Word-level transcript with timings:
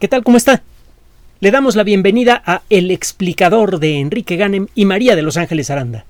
¿Qué 0.00 0.08
tal? 0.08 0.24
¿Cómo 0.24 0.36
está? 0.36 0.64
Le 1.38 1.52
damos 1.52 1.76
la 1.76 1.84
bienvenida 1.84 2.42
a 2.44 2.62
El 2.68 2.90
explicador 2.90 3.78
de 3.78 4.00
Enrique 4.00 4.34
Ganem 4.34 4.66
y 4.74 4.86
María 4.86 5.14
de 5.14 5.22
Los 5.22 5.36
Ángeles 5.36 5.70
Aranda. 5.70 6.04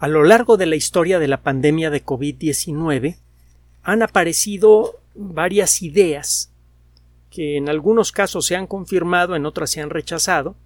A 0.00 0.08
lo 0.08 0.24
largo 0.24 0.56
de 0.56 0.66
la 0.66 0.74
historia 0.74 1.20
de 1.20 1.28
la 1.28 1.42
pandemia 1.42 1.88
de 1.88 2.04
COVID-19 2.04 3.16
han 3.84 4.02
aparecido 4.02 4.98
varias 5.14 5.82
ideas 5.82 6.50
que 7.30 7.56
en 7.56 7.68
algunos 7.68 8.10
casos 8.10 8.44
se 8.44 8.56
han 8.56 8.66
confirmado, 8.66 9.36
en 9.36 9.46
otras 9.46 9.70
se 9.70 9.80
han 9.80 9.90
rechazado 9.90 10.56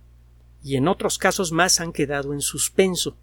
y 0.64 0.76
en 0.76 0.88
otros 0.88 1.18
casos 1.18 1.52
más 1.52 1.78
han 1.80 1.92
quedado 1.92 2.32
en 2.32 2.40
suspenso. 2.40 3.18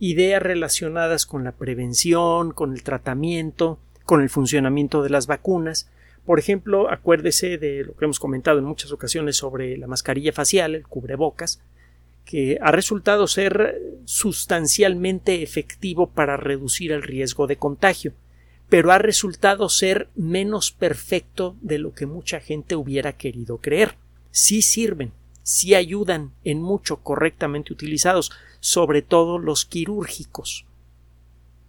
Ideas 0.00 0.42
relacionadas 0.42 1.24
con 1.24 1.44
la 1.44 1.52
prevención, 1.52 2.50
con 2.50 2.72
el 2.72 2.82
tratamiento, 2.82 3.78
con 4.04 4.22
el 4.22 4.28
funcionamiento 4.28 5.04
de 5.04 5.10
las 5.10 5.28
vacunas, 5.28 5.88
por 6.30 6.38
ejemplo, 6.38 6.88
acuérdese 6.88 7.58
de 7.58 7.82
lo 7.82 7.96
que 7.96 8.04
hemos 8.04 8.20
comentado 8.20 8.60
en 8.60 8.64
muchas 8.64 8.92
ocasiones 8.92 9.36
sobre 9.36 9.76
la 9.76 9.88
mascarilla 9.88 10.32
facial, 10.32 10.76
el 10.76 10.86
cubrebocas, 10.86 11.60
que 12.24 12.56
ha 12.62 12.70
resultado 12.70 13.26
ser 13.26 13.82
sustancialmente 14.04 15.42
efectivo 15.42 16.08
para 16.10 16.36
reducir 16.36 16.92
el 16.92 17.02
riesgo 17.02 17.48
de 17.48 17.56
contagio, 17.56 18.12
pero 18.68 18.92
ha 18.92 18.98
resultado 18.98 19.68
ser 19.68 20.08
menos 20.14 20.70
perfecto 20.70 21.56
de 21.62 21.80
lo 21.80 21.94
que 21.94 22.06
mucha 22.06 22.38
gente 22.38 22.76
hubiera 22.76 23.14
querido 23.14 23.58
creer. 23.58 23.96
Sí 24.30 24.62
sirven, 24.62 25.10
sí 25.42 25.74
ayudan 25.74 26.30
en 26.44 26.62
mucho 26.62 26.98
correctamente 26.98 27.72
utilizados, 27.72 28.30
sobre 28.60 29.02
todo 29.02 29.40
los 29.40 29.64
quirúrgicos. 29.64 30.64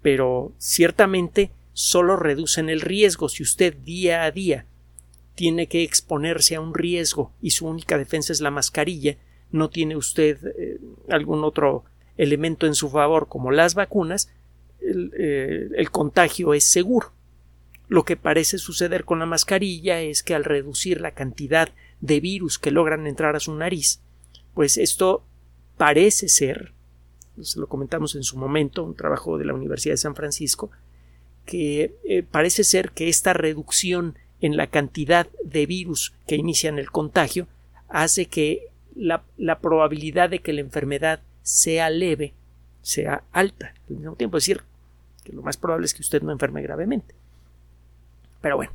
Pero 0.04 0.52
ciertamente 0.60 1.50
solo 1.74 2.16
reducen 2.16 2.70
el 2.70 2.82
riesgo. 2.82 3.30
Si 3.30 3.44
usted 3.44 3.76
día 3.76 4.24
a 4.24 4.32
día 4.32 4.66
tiene 5.36 5.68
que 5.68 5.84
exponerse 5.84 6.56
a 6.56 6.62
un 6.62 6.74
riesgo 6.74 7.32
y 7.42 7.52
su 7.52 7.68
única 7.68 7.98
defensa 7.98 8.34
es 8.34 8.42
la 8.42 8.52
mascarilla, 8.52 9.18
no 9.52 9.70
tiene 9.70 9.96
usted 9.96 10.38
eh, 10.58 10.80
algún 11.10 11.44
otro 11.44 11.84
elemento 12.18 12.68
en 12.68 12.76
su 12.76 12.90
favor 12.90 13.28
como 13.28 13.52
las 13.52 13.76
vacunas, 13.76 14.30
el, 14.80 15.12
eh, 15.18 15.70
el 15.76 15.92
contagio 15.92 16.54
es 16.54 16.66
seguro. 16.66 17.12
Lo 17.88 18.06
que 18.06 18.16
parece 18.16 18.58
suceder 18.58 19.04
con 19.04 19.20
la 19.20 19.26
mascarilla 19.26 20.02
es 20.02 20.24
que 20.24 20.34
al 20.34 20.46
reducir 20.46 21.02
la 21.02 21.12
cantidad 21.12 21.70
de 22.00 22.20
virus 22.20 22.58
que 22.58 22.72
logran 22.72 23.06
entrar 23.06 23.36
a 23.36 23.42
su 23.42 23.54
nariz, 23.54 24.02
pues 24.54 24.78
esto 24.78 25.24
parece 25.78 26.30
ser, 26.30 26.74
se 27.42 27.60
lo 27.60 27.68
comentamos 27.68 28.16
en 28.16 28.24
su 28.24 28.38
momento, 28.38 28.84
un 28.84 28.96
trabajo 28.96 29.38
de 29.38 29.46
la 29.46 29.54
Universidad 29.54 29.94
de 29.94 29.98
San 29.98 30.16
Francisco, 30.16 30.72
que 31.52 31.98
eh, 32.06 32.24
parece 32.24 32.64
ser 32.64 32.92
que 32.92 33.10
esta 33.10 33.34
reducción 33.34 34.18
en 34.40 34.56
la 34.56 34.68
cantidad 34.68 35.28
de 35.44 35.66
virus 35.66 36.14
que 36.26 36.38
inician 36.38 36.80
el 36.80 36.90
contagio 36.90 37.46
hace 37.90 38.28
que 38.28 38.70
la, 38.96 39.22
probabilidad 39.60 40.30
de 40.30 40.40
que 40.40 40.54
la 40.54 40.62
enfermedad 40.62 41.20
sea 41.44 41.90
leve 41.90 42.34
sea 42.84 43.26
alta. 43.34 43.74
Al 43.90 43.98
mismo 43.98 44.16
tiempo, 44.16 44.38
es 44.38 44.46
decir, 44.46 44.64
que 45.26 45.34
lo 45.34 45.42
más 45.42 45.58
probable 45.58 45.88
es 45.88 45.94
que 45.94 46.04
usted 46.04 46.22
no 46.22 46.32
enferme 46.32 46.62
gravemente. 46.62 47.14
Pero 48.40 48.56
bueno, 48.56 48.72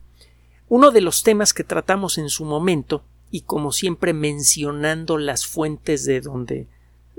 uno 0.69 0.91
de 0.91 1.01
los 1.01 1.23
temas 1.23 1.55
que 1.55 1.65
tratamos 1.65 2.19
en 2.19 2.29
su 2.29 2.45
momento, 2.45 3.05
y 3.31 3.41
como 3.41 3.73
siempre 3.73 4.13
mencionando 4.13 5.17
las 5.17 5.47
fuentes 5.47 6.05
de 6.05 6.21
donde 6.21 6.67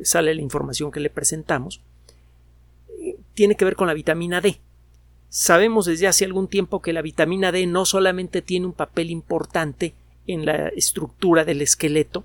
sale 0.04 0.36
la 0.36 0.42
información 0.44 0.92
que 0.92 1.00
le 1.00 1.10
presentamos, 1.10 1.82
eh, 3.02 3.18
tiene 3.34 3.56
que 3.56 3.66
ver 3.66 3.76
con 3.76 3.88
la 3.88 3.96
vitamina 3.96 4.40
D. 4.40 4.60
Sabemos 5.30 5.86
desde 5.86 6.08
hace 6.08 6.26
algún 6.26 6.48
tiempo 6.48 6.82
que 6.82 6.94
la 6.94 7.02
vitamina 7.02 7.52
D 7.52 7.66
no 7.68 7.86
solamente 7.86 8.42
tiene 8.42 8.66
un 8.66 8.74
papel 8.74 9.12
importante 9.12 9.94
en 10.26 10.46
la 10.46 10.70
estructura 10.70 11.44
del 11.44 11.62
esqueleto, 11.62 12.24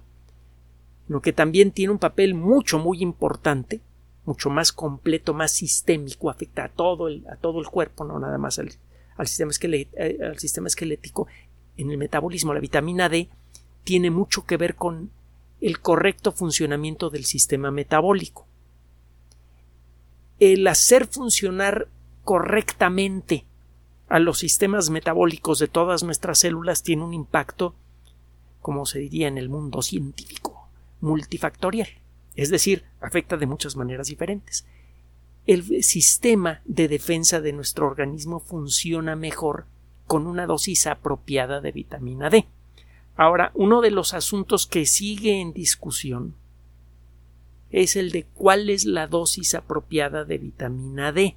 sino 1.07 1.21
que 1.21 1.33
también 1.33 1.73
tiene 1.73 1.93
un 1.93 1.99
papel 1.99 2.35
mucho, 2.35 2.79
muy 2.79 3.03
importante, 3.03 3.81
mucho 4.25 4.51
más 4.51 4.73
completo, 4.73 5.35
más 5.35 5.51
sistémico, 5.51 6.31
afecta 6.31 6.65
a 6.65 6.69
todo 6.69 7.09
el, 7.09 7.27
a 7.29 7.37
todo 7.37 7.61
el 7.61 7.67
cuerpo, 7.67 8.05
no 8.05 8.19
nada 8.19 8.39
más 8.39 8.59
al, 8.59 8.71
sistema 9.27 9.53
eh, 9.63 10.19
al 10.23 10.39
sistema 10.39 10.69
esquelético. 10.69 11.27
En 11.77 11.91
el 11.91 11.99
metabolismo, 11.99 12.55
la 12.55 12.61
vitamina 12.61 13.09
D 13.09 13.29
tiene 13.83 14.11
mucho 14.11 14.45
que 14.45 14.57
ver 14.57 14.77
con 14.77 15.11
el 15.61 15.81
correcto 15.81 16.33
funcionamiento 16.33 17.11
del 17.11 17.25
sistema 17.25 17.71
metabólico. 17.71 18.47
El 20.39 20.67
hacer 20.67 21.07
funcionar 21.07 21.89
correctamente 22.25 23.47
a 24.09 24.19
los 24.19 24.39
sistemas 24.39 24.91
metabólicos 24.91 25.59
de 25.59 25.69
todas 25.69 26.03
nuestras 26.03 26.39
células 26.39 26.83
tiene 26.83 27.03
un 27.03 27.15
impacto, 27.15 27.75
como 28.61 28.85
se 28.85 28.99
diría 28.99 29.29
en 29.29 29.39
el 29.39 29.49
mundo 29.49 29.83
científico, 29.83 30.69
multifactorial. 31.01 31.89
Es 32.35 32.51
decir, 32.51 32.85
afecta 33.01 33.37
de 33.37 33.47
muchas 33.47 33.77
maneras 33.77 34.09
diferentes. 34.09 34.67
El 35.47 35.83
sistema 35.83 36.61
de 36.65 36.89
defensa 36.89 37.41
de 37.41 37.53
nuestro 37.53 37.87
organismo 37.87 38.39
funciona 38.39 39.17
mejor 39.17 39.67
con 40.07 40.27
una 40.27 40.47
dosis 40.47 40.87
apropiada 40.87 41.61
de 41.61 41.73
vitamina 41.73 42.31
D. 42.31 42.47
Ahora, 43.17 43.51
uno 43.55 43.81
de 43.81 43.91
los 43.91 44.15
asuntos 44.15 44.67
que 44.67 44.87
sigue 44.87 45.41
en 45.41 45.53
discusión 45.53 46.35
es 47.71 47.97
el 47.97 48.13
de 48.13 48.25
cuál 48.25 48.71
es 48.71 48.85
la 48.85 49.07
dosis 49.07 49.55
apropiada 49.55 50.25
de 50.25 50.39
vitamina 50.39 51.13
D 51.13 51.37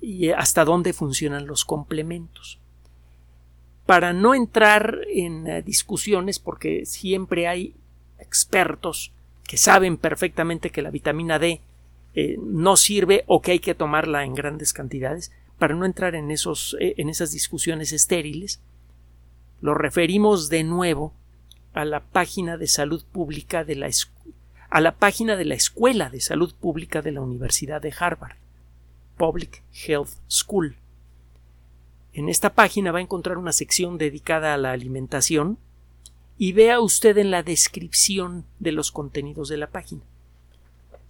y 0.00 0.30
hasta 0.30 0.64
dónde 0.64 0.92
funcionan 0.92 1.46
los 1.46 1.64
complementos. 1.64 2.58
Para 3.86 4.12
no 4.12 4.34
entrar 4.34 5.00
en 5.12 5.46
eh, 5.46 5.62
discusiones, 5.62 6.38
porque 6.38 6.86
siempre 6.86 7.48
hay 7.48 7.74
expertos 8.18 9.12
que 9.46 9.56
saben 9.56 9.96
perfectamente 9.96 10.70
que 10.70 10.82
la 10.82 10.90
vitamina 10.90 11.38
D 11.38 11.60
eh, 12.14 12.36
no 12.40 12.76
sirve 12.76 13.24
o 13.26 13.42
que 13.42 13.52
hay 13.52 13.58
que 13.58 13.74
tomarla 13.74 14.24
en 14.24 14.34
grandes 14.34 14.72
cantidades, 14.72 15.32
para 15.58 15.74
no 15.74 15.84
entrar 15.84 16.14
en, 16.14 16.30
esos, 16.30 16.76
eh, 16.80 16.94
en 16.96 17.08
esas 17.08 17.32
discusiones 17.32 17.92
estériles, 17.92 18.60
lo 19.60 19.74
referimos 19.74 20.48
de 20.48 20.64
nuevo 20.64 21.12
a 21.74 21.84
la 21.84 22.00
página 22.00 22.56
de 22.56 22.66
salud 22.66 23.04
pública 23.12 23.64
de 23.64 23.76
la 23.76 23.90
a 24.70 24.80
la 24.80 24.96
página 24.96 25.36
de 25.36 25.44
la 25.44 25.54
Escuela 25.54 26.10
de 26.10 26.20
Salud 26.20 26.54
Pública 26.54 27.02
de 27.02 27.10
la 27.10 27.20
Universidad 27.20 27.82
de 27.82 27.92
Harvard. 27.98 28.36
Public 29.20 29.62
Health 29.86 30.12
School. 30.28 30.76
En 32.14 32.30
esta 32.30 32.54
página 32.54 32.90
va 32.90 33.00
a 33.00 33.02
encontrar 33.02 33.36
una 33.36 33.52
sección 33.52 33.98
dedicada 33.98 34.54
a 34.54 34.56
la 34.56 34.72
alimentación 34.72 35.58
y 36.38 36.52
vea 36.52 36.80
usted 36.80 37.18
en 37.18 37.30
la 37.30 37.42
descripción 37.42 38.46
de 38.60 38.72
los 38.72 38.90
contenidos 38.90 39.50
de 39.50 39.58
la 39.58 39.66
página. 39.66 40.00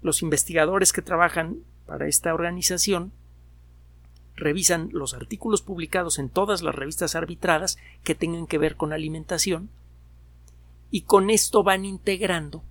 Los 0.03 0.23
investigadores 0.23 0.93
que 0.93 1.03
trabajan 1.03 1.59
para 1.87 2.09
esta 2.09 2.35
organización 2.35 3.13
revisan 4.35 4.89
los 4.91 5.15
artículos 5.15 5.63
publicados 5.63 6.19
en 6.19 6.31
todas 6.31 6.63
las 6.63 6.75
revistas 6.75 7.15
arbitradas 7.15 7.79
que 8.03 8.17
tengan 8.17 8.49
que 8.49 8.59
ver 8.59 8.75
con 8.75 8.93
alimentación 8.93 9.71
y 10.91 11.03
con 11.03 11.31
esto 11.31 11.63
van 11.63 11.85
integrando 11.85 12.65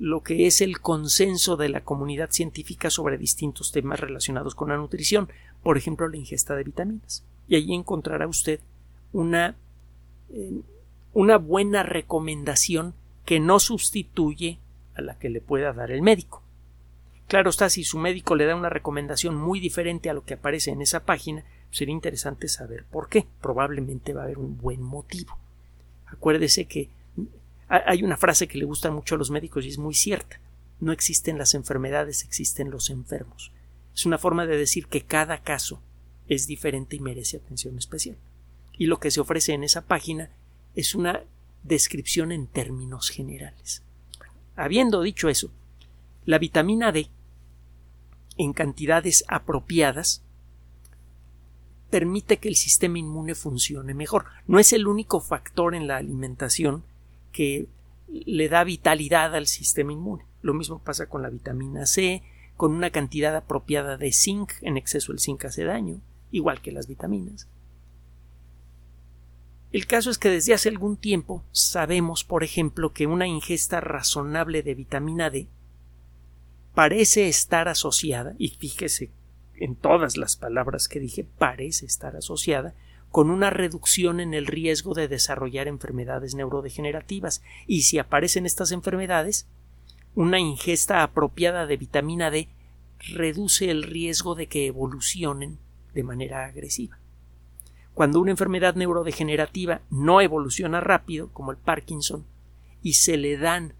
lo 0.00 0.22
que 0.22 0.46
es 0.46 0.62
el 0.62 0.80
consenso 0.80 1.58
de 1.58 1.68
la 1.68 1.82
comunidad 1.82 2.30
científica 2.30 2.88
sobre 2.88 3.18
distintos 3.18 3.70
temas 3.70 4.00
relacionados 4.00 4.54
con 4.54 4.70
la 4.70 4.78
nutrición, 4.78 5.28
por 5.62 5.76
ejemplo 5.76 6.08
la 6.08 6.16
ingesta 6.16 6.56
de 6.56 6.64
vitaminas. 6.64 7.22
Y 7.48 7.56
allí 7.56 7.74
encontrará 7.74 8.26
usted 8.26 8.60
una, 9.12 9.56
eh, 10.32 10.62
una 11.12 11.36
buena 11.36 11.82
recomendación 11.82 12.94
que 13.26 13.40
no 13.40 13.60
sustituye 13.60 14.58
a 14.94 15.02
la 15.02 15.18
que 15.18 15.28
le 15.28 15.42
pueda 15.42 15.74
dar 15.74 15.90
el 15.90 16.00
médico. 16.00 16.42
Claro 17.28 17.50
está, 17.50 17.68
si 17.68 17.84
su 17.84 17.98
médico 17.98 18.36
le 18.36 18.46
da 18.46 18.56
una 18.56 18.70
recomendación 18.70 19.36
muy 19.36 19.60
diferente 19.60 20.08
a 20.08 20.14
lo 20.14 20.24
que 20.24 20.34
aparece 20.34 20.70
en 20.70 20.80
esa 20.80 21.00
página, 21.00 21.44
sería 21.70 21.92
interesante 21.92 22.48
saber 22.48 22.86
por 22.90 23.10
qué. 23.10 23.26
Probablemente 23.42 24.14
va 24.14 24.22
a 24.22 24.24
haber 24.24 24.38
un 24.38 24.56
buen 24.56 24.80
motivo. 24.80 25.36
Acuérdese 26.06 26.64
que 26.64 26.88
hay 27.70 28.02
una 28.02 28.16
frase 28.16 28.48
que 28.48 28.58
le 28.58 28.64
gusta 28.64 28.90
mucho 28.90 29.14
a 29.14 29.18
los 29.18 29.30
médicos 29.30 29.64
y 29.64 29.68
es 29.68 29.78
muy 29.78 29.94
cierta. 29.94 30.40
No 30.80 30.92
existen 30.92 31.38
las 31.38 31.54
enfermedades, 31.54 32.24
existen 32.24 32.70
los 32.70 32.90
enfermos. 32.90 33.52
Es 33.94 34.06
una 34.06 34.18
forma 34.18 34.44
de 34.44 34.56
decir 34.56 34.88
que 34.88 35.02
cada 35.02 35.42
caso 35.42 35.80
es 36.26 36.46
diferente 36.46 36.96
y 36.96 37.00
merece 37.00 37.36
atención 37.36 37.78
especial. 37.78 38.16
Y 38.76 38.86
lo 38.86 38.98
que 38.98 39.10
se 39.10 39.20
ofrece 39.20 39.52
en 39.52 39.62
esa 39.62 39.82
página 39.82 40.30
es 40.74 40.94
una 40.94 41.22
descripción 41.62 42.32
en 42.32 42.48
términos 42.48 43.08
generales. 43.08 43.82
Habiendo 44.56 45.02
dicho 45.02 45.28
eso, 45.28 45.52
la 46.24 46.38
vitamina 46.38 46.90
D 46.90 47.08
en 48.36 48.52
cantidades 48.52 49.24
apropiadas 49.28 50.22
permite 51.90 52.38
que 52.38 52.48
el 52.48 52.56
sistema 52.56 52.98
inmune 52.98 53.34
funcione 53.34 53.94
mejor. 53.94 54.26
No 54.46 54.58
es 54.58 54.72
el 54.72 54.86
único 54.86 55.20
factor 55.20 55.74
en 55.74 55.86
la 55.86 55.98
alimentación 55.98 56.84
que 57.32 57.68
le 58.08 58.48
da 58.48 58.64
vitalidad 58.64 59.34
al 59.34 59.46
sistema 59.46 59.92
inmune. 59.92 60.24
Lo 60.42 60.54
mismo 60.54 60.82
pasa 60.82 61.08
con 61.08 61.22
la 61.22 61.30
vitamina 61.30 61.86
C, 61.86 62.22
con 62.56 62.72
una 62.72 62.90
cantidad 62.90 63.34
apropiada 63.36 63.96
de 63.96 64.12
zinc, 64.12 64.52
en 64.62 64.76
exceso 64.76 65.12
el 65.12 65.20
zinc 65.20 65.44
hace 65.44 65.64
daño, 65.64 66.00
igual 66.30 66.60
que 66.60 66.72
las 66.72 66.88
vitaminas. 66.88 67.48
El 69.72 69.86
caso 69.86 70.10
es 70.10 70.18
que 70.18 70.30
desde 70.30 70.52
hace 70.52 70.68
algún 70.68 70.96
tiempo 70.96 71.44
sabemos, 71.52 72.24
por 72.24 72.42
ejemplo, 72.42 72.92
que 72.92 73.06
una 73.06 73.28
ingesta 73.28 73.80
razonable 73.80 74.62
de 74.62 74.74
vitamina 74.74 75.30
D 75.30 75.48
parece 76.74 77.28
estar 77.28 77.68
asociada, 77.68 78.34
y 78.38 78.48
fíjese 78.48 79.10
en 79.54 79.76
todas 79.76 80.16
las 80.16 80.36
palabras 80.36 80.88
que 80.88 80.98
dije, 80.98 81.24
parece 81.38 81.86
estar 81.86 82.16
asociada 82.16 82.74
con 83.10 83.30
una 83.30 83.50
reducción 83.50 84.20
en 84.20 84.34
el 84.34 84.46
riesgo 84.46 84.94
de 84.94 85.08
desarrollar 85.08 85.68
enfermedades 85.68 86.34
neurodegenerativas. 86.34 87.42
Y 87.66 87.82
si 87.82 87.98
aparecen 87.98 88.46
estas 88.46 88.72
enfermedades, 88.72 89.48
una 90.14 90.38
ingesta 90.38 91.02
apropiada 91.02 91.66
de 91.66 91.76
vitamina 91.76 92.30
D 92.30 92.48
reduce 93.14 93.70
el 93.70 93.82
riesgo 93.82 94.34
de 94.34 94.46
que 94.46 94.66
evolucionen 94.66 95.58
de 95.94 96.02
manera 96.02 96.44
agresiva. 96.44 96.98
Cuando 97.94 98.20
una 98.20 98.30
enfermedad 98.30 98.76
neurodegenerativa 98.76 99.80
no 99.90 100.20
evoluciona 100.20 100.80
rápido, 100.80 101.30
como 101.32 101.50
el 101.50 101.56
Parkinson, 101.56 102.24
y 102.82 102.94
se 102.94 103.16
le 103.16 103.36
dan 103.36 103.74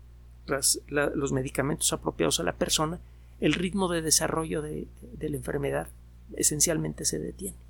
los 0.89 1.33
medicamentos 1.33 1.93
apropiados 1.93 2.41
a 2.41 2.43
la 2.43 2.57
persona, 2.57 3.01
el 3.39 3.55
ritmo 3.55 3.89
de 3.89 4.03
desarrollo 4.03 4.61
de 4.61 4.89
la 5.21 5.37
enfermedad 5.37 5.89
esencialmente 6.37 7.05
se 7.05 7.21
detiene. 7.21 7.70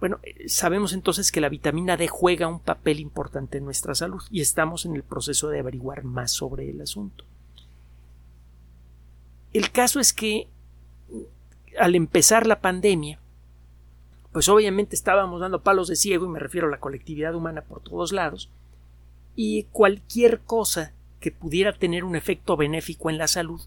Bueno, 0.00 0.20
eh, 0.22 0.48
sabemos 0.48 0.92
entonces 0.92 1.32
que 1.32 1.40
la 1.40 1.48
vitamina 1.48 1.96
D 1.96 2.08
juega 2.08 2.46
un 2.46 2.60
papel 2.60 3.00
importante 3.00 3.58
en 3.58 3.64
nuestra 3.64 3.94
salud 3.94 4.22
y 4.30 4.40
estamos 4.40 4.86
en 4.86 4.94
el 4.94 5.02
proceso 5.02 5.48
de 5.48 5.58
averiguar 5.58 6.04
más 6.04 6.30
sobre 6.32 6.70
el 6.70 6.80
asunto. 6.80 7.24
El 9.52 9.70
caso 9.70 9.98
es 9.98 10.12
que 10.12 10.46
al 11.78 11.94
empezar 11.94 12.46
la 12.46 12.60
pandemia, 12.60 13.18
pues 14.32 14.48
obviamente 14.48 14.94
estábamos 14.94 15.40
dando 15.40 15.62
palos 15.62 15.88
de 15.88 15.96
ciego 15.96 16.26
y 16.26 16.28
me 16.28 16.38
refiero 16.38 16.68
a 16.68 16.70
la 16.70 16.80
colectividad 16.80 17.34
humana 17.34 17.62
por 17.62 17.80
todos 17.80 18.12
lados, 18.12 18.50
y 19.34 19.64
cualquier 19.72 20.40
cosa 20.40 20.92
que 21.20 21.30
pudiera 21.30 21.72
tener 21.72 22.04
un 22.04 22.16
efecto 22.16 22.56
benéfico 22.56 23.10
en 23.10 23.18
la 23.18 23.28
salud 23.28 23.60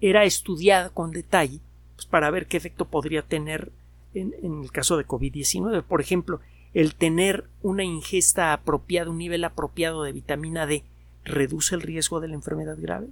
era 0.00 0.24
estudiada 0.24 0.90
con 0.90 1.10
detalle 1.10 1.60
pues, 1.96 2.06
para 2.06 2.30
ver 2.30 2.46
qué 2.46 2.56
efecto 2.56 2.86
podría 2.86 3.22
tener 3.22 3.72
en, 4.14 4.62
el 4.62 4.72
caso 4.72 4.96
de 4.96 5.06
COVID-19. 5.06 5.82
Por 5.82 6.00
ejemplo, 6.00 6.40
el 6.74 6.94
tener 6.94 7.48
una 7.62 7.84
ingesta 7.84 8.52
apropiada, 8.52 9.10
un 9.10 9.18
nivel 9.18 9.44
apropiado 9.44 10.02
de 10.02 10.12
vitamina 10.12 10.66
D, 10.66 10.84
reduce 11.24 11.74
el 11.74 11.82
riesgo 11.82 12.20
de 12.20 12.28
la 12.28 12.34
enfermedad 12.34 12.76
grave. 12.78 13.08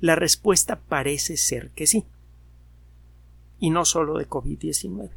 La 0.00 0.16
respuesta 0.16 0.80
parece 0.80 1.36
ser 1.36 1.70
que 1.70 1.86
sí. 1.86 2.04
Y 3.58 3.70
no 3.70 3.84
solo 3.84 4.18
de 4.18 4.28
COVID-19. 4.28 5.10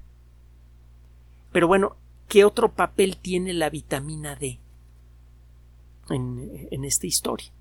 Pero 1.51 1.67
bueno, 1.67 1.95
¿qué 2.27 2.45
otro 2.45 2.73
papel 2.73 3.17
tiene 3.17 3.53
la 3.53 3.69
vitamina 3.69 4.35
D 4.35 4.59
en, 6.09 6.67
en 6.69 6.85
esta 6.85 7.07
historia? 7.07 7.51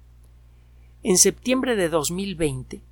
En 1.02 1.16
septiembre 1.16 1.76
de 1.76 1.88
2020 1.88 2.82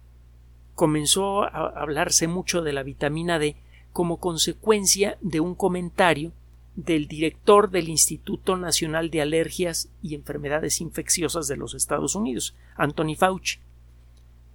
comenzó 0.74 1.42
a 1.42 1.68
hablarse 1.80 2.28
mucho 2.28 2.62
de 2.62 2.72
la 2.72 2.82
vitamina 2.82 3.38
D 3.38 3.56
como 3.92 4.18
consecuencia 4.18 5.18
de 5.20 5.40
un 5.40 5.54
comentario 5.54 6.32
del 6.74 7.06
director 7.06 7.70
del 7.70 7.88
Instituto 7.88 8.56
Nacional 8.56 9.10
de 9.10 9.20
Alergias 9.20 9.90
y 10.02 10.14
Enfermedades 10.14 10.80
Infecciosas 10.80 11.46
de 11.46 11.56
los 11.56 11.74
Estados 11.74 12.14
Unidos, 12.14 12.54
Anthony 12.76 13.14
Fauci, 13.16 13.58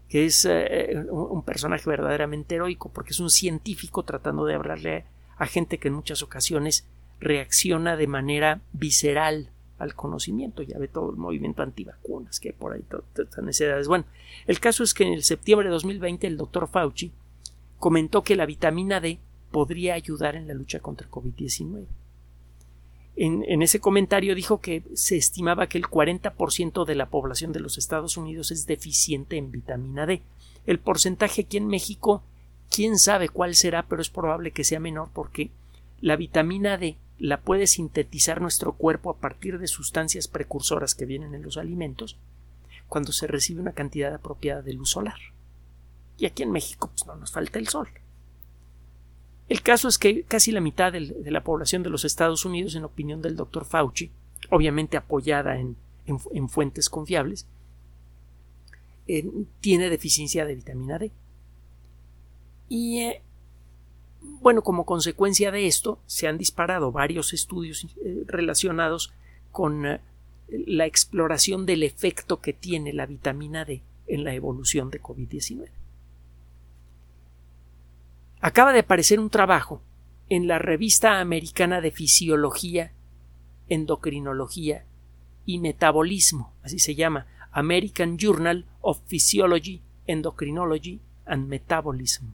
que 0.09 0.25
es 0.25 0.45
eh, 0.49 1.05
un 1.09 1.43
personaje 1.43 1.89
verdaderamente 1.89 2.55
heroico 2.55 2.89
porque 2.89 3.11
es 3.11 3.19
un 3.19 3.29
científico 3.29 4.03
tratando 4.03 4.45
de 4.45 4.55
hablarle 4.55 5.05
a 5.37 5.45
gente 5.45 5.77
que 5.77 5.89
en 5.89 5.93
muchas 5.93 6.23
ocasiones 6.23 6.87
reacciona 7.19 7.95
de 7.95 8.07
manera 8.07 8.61
visceral 8.73 9.51
al 9.77 9.93
conocimiento. 9.93 10.63
Ya 10.63 10.79
ve 10.79 10.87
todo 10.87 11.11
el 11.11 11.17
movimiento 11.17 11.61
antivacunas 11.61 12.39
que 12.39 12.53
por 12.53 12.73
ahí, 12.73 12.83
todas 12.83 13.43
necesidades. 13.43 13.87
Bueno, 13.87 14.05
el 14.47 14.59
caso 14.59 14.83
es 14.83 14.93
que 14.93 15.03
en 15.03 15.13
el 15.13 15.23
septiembre 15.23 15.67
de 15.67 15.73
2020 15.73 16.25
el 16.25 16.37
doctor 16.37 16.67
Fauci 16.67 17.11
comentó 17.77 18.23
que 18.23 18.35
la 18.35 18.45
vitamina 18.45 18.99
D 18.99 19.19
podría 19.57 19.95
ayudar 19.95 20.35
en 20.35 20.47
la 20.47 20.53
lucha 20.53 20.81
contra 20.81 21.07
el 21.07 21.11
COVID-19. 21.11 21.87
En, 23.15 23.63
ese 23.63 23.79
comentario 23.79 24.35
dijo 24.35 24.61
que 24.61 24.83
se 24.93 25.17
estimaba 25.17 25.65
que 25.65 25.79
el 25.79 25.85
40% 25.85 26.85
de 26.85 26.93
la 26.93 27.09
población 27.09 27.53
de 27.53 27.59
los 27.59 27.79
Estados 27.79 28.17
Unidos 28.17 28.51
es 28.51 28.67
deficiente 28.67 29.35
en 29.35 29.49
vitamina 29.49 30.05
D. 30.05 30.21
El 30.67 30.77
porcentaje 30.77 31.41
aquí 31.41 31.57
en 31.57 31.65
México, 31.65 32.21
quién 32.69 32.99
sabe 32.99 33.29
cuál 33.29 33.55
será, 33.55 33.87
pero 33.87 33.99
es 33.99 34.11
probable 34.11 34.51
que 34.51 34.63
sea 34.63 34.79
menor 34.79 35.09
porque 35.11 35.49
la 36.01 36.17
vitamina 36.17 36.77
D 36.77 36.95
la 37.17 37.41
puede 37.41 37.65
sintetizar 37.65 38.39
nuestro 38.39 38.73
cuerpo 38.73 39.09
a 39.09 39.17
partir 39.17 39.57
de 39.57 39.65
sustancias 39.65 40.27
precursoras 40.27 40.93
que 40.93 41.07
vienen 41.07 41.33
en 41.33 41.41
los 41.41 41.57
alimentos 41.57 42.19
cuando 42.85 43.11
se 43.11 43.25
recibe 43.25 43.61
una 43.61 43.73
cantidad 43.73 44.13
apropiada 44.13 44.61
de 44.61 44.73
luz 44.73 44.91
solar. 44.91 45.17
Y 46.19 46.27
aquí 46.27 46.43
en 46.43 46.51
México 46.51 46.91
pues, 46.93 47.07
no 47.07 47.15
nos 47.15 47.31
falta 47.31 47.57
el 47.57 47.67
sol. 47.69 47.89
El 49.49 49.61
caso 49.61 49.87
es 49.87 49.97
que 49.97 50.23
casi 50.23 50.51
la 50.51 50.59
mitad 50.59 50.91
de 50.91 51.31
la 51.31 51.43
población 51.43 51.81
de 51.83 51.89
los 51.89 52.03
Estados 52.03 52.43
Unidos, 52.43 52.75
en 52.75 52.83
opinión 52.83 53.21
del 53.21 53.37
doctor 53.37 53.65
Fauci, 53.65 54.11
obviamente 54.49 54.97
apoyada 54.97 55.57
en, 55.57 55.77
fuentes 56.49 56.89
confiables, 56.89 57.47
eh, 59.07 59.25
tiene 59.61 59.89
deficiencia 59.89 60.45
de 60.45 60.55
vitamina 60.55 60.99
D. 60.99 61.11
Y 62.67 62.99
eh, 62.99 63.21
bueno, 64.21 64.63
como 64.63 64.85
consecuencia 64.85 65.49
de 65.51 65.65
esto, 65.67 65.99
se 66.07 66.27
han 66.27 66.37
disparado 66.37 66.91
varios 66.91 67.31
estudios 67.31 67.87
eh, 68.03 68.23
relacionados 68.25 69.13
con 69.53 69.99
la 70.49 70.85
exploración 70.85 71.65
del 71.65 71.83
efecto 71.83 72.41
que 72.41 72.53
tiene 72.53 72.93
la 72.93 73.05
vitamina 73.05 73.65
D 73.65 73.81
en 74.07 74.23
la 74.23 74.33
evolución 74.33 74.89
de 74.89 75.01
COVID-19. 75.01 75.69
Acaba 78.39 78.71
de 78.71 78.79
aparecer 78.79 79.19
un 79.19 79.29
trabajo 79.31 79.81
en 80.29 80.47
la 80.47 80.59
revista 80.59 81.19
americana 81.19 81.81
de 81.81 81.91
fisiología, 81.91 82.91
endocrinología 83.67 84.85
y 85.45 85.57
metabolismo, 85.57 86.53
así 86.61 86.77
se 86.77 86.93
llama, 86.93 87.25
American 87.51 88.17
Journal 88.17 88.65
of 88.81 88.99
Physiology, 89.07 89.81
Endocrinology 90.05 90.99
and 91.25 91.47
Metabolism. 91.47 92.27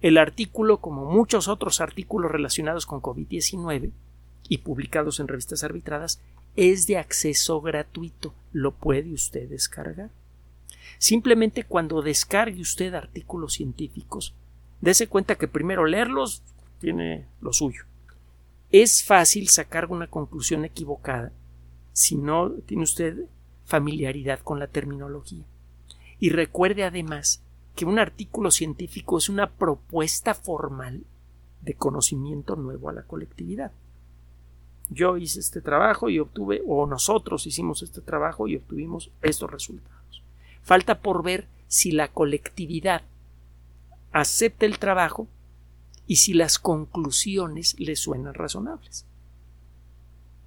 El 0.00 0.18
artículo, 0.18 0.78
como 0.78 1.06
muchos 1.06 1.48
otros 1.48 1.80
artículos 1.80 2.30
relacionados 2.30 2.86
con 2.86 3.02
COVID-19 3.02 3.90
y 4.48 4.58
publicados 4.58 5.18
en 5.18 5.26
revistas 5.26 5.64
arbitradas, 5.64 6.20
es 6.54 6.86
de 6.86 6.98
acceso 6.98 7.60
gratuito. 7.60 8.32
Lo 8.52 8.72
puede 8.72 9.12
usted 9.12 9.48
descargar. 9.48 10.10
Simplemente 10.98 11.64
cuando 11.64 12.02
descargue 12.02 12.60
usted 12.60 12.94
artículos 12.94 13.54
científicos, 13.54 14.34
Dese 14.84 15.06
cuenta 15.06 15.36
que 15.36 15.48
primero 15.48 15.86
leerlos 15.86 16.42
tiene 16.78 17.24
lo 17.40 17.54
suyo. 17.54 17.84
Es 18.70 19.02
fácil 19.02 19.48
sacar 19.48 19.90
una 19.90 20.08
conclusión 20.08 20.66
equivocada 20.66 21.32
si 21.94 22.16
no 22.16 22.50
tiene 22.50 22.82
usted 22.82 23.24
familiaridad 23.64 24.40
con 24.40 24.58
la 24.58 24.66
terminología. 24.66 25.42
Y 26.20 26.28
recuerde 26.28 26.84
además 26.84 27.42
que 27.74 27.86
un 27.86 27.98
artículo 27.98 28.50
científico 28.50 29.16
es 29.16 29.30
una 29.30 29.48
propuesta 29.48 30.34
formal 30.34 31.04
de 31.62 31.72
conocimiento 31.72 32.54
nuevo 32.54 32.90
a 32.90 32.92
la 32.92 33.04
colectividad. 33.04 33.72
Yo 34.90 35.16
hice 35.16 35.40
este 35.40 35.62
trabajo 35.62 36.10
y 36.10 36.18
obtuve, 36.18 36.62
o 36.68 36.86
nosotros 36.86 37.46
hicimos 37.46 37.82
este 37.82 38.02
trabajo 38.02 38.48
y 38.48 38.56
obtuvimos 38.56 39.10
estos 39.22 39.50
resultados. 39.50 40.22
Falta 40.62 41.00
por 41.00 41.22
ver 41.22 41.46
si 41.68 41.90
la 41.90 42.08
colectividad 42.08 43.00
acepte 44.14 44.64
el 44.64 44.78
trabajo 44.78 45.28
y 46.06 46.16
si 46.16 46.34
las 46.34 46.58
conclusiones 46.58 47.78
le 47.80 47.96
suenan 47.96 48.32
razonables. 48.32 49.06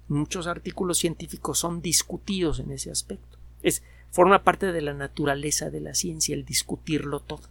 Muchos 0.08 0.46
artículos 0.46 0.98
científicos 0.98 1.58
son 1.58 1.82
discutidos 1.82 2.60
en 2.60 2.70
ese 2.72 2.90
aspecto. 2.90 3.36
Es, 3.62 3.82
forma 4.10 4.42
parte 4.42 4.72
de 4.72 4.80
la 4.80 4.94
naturaleza 4.94 5.68
de 5.68 5.82
la 5.82 5.94
ciencia 5.94 6.34
el 6.34 6.46
discutirlo 6.46 7.20
todo. 7.20 7.42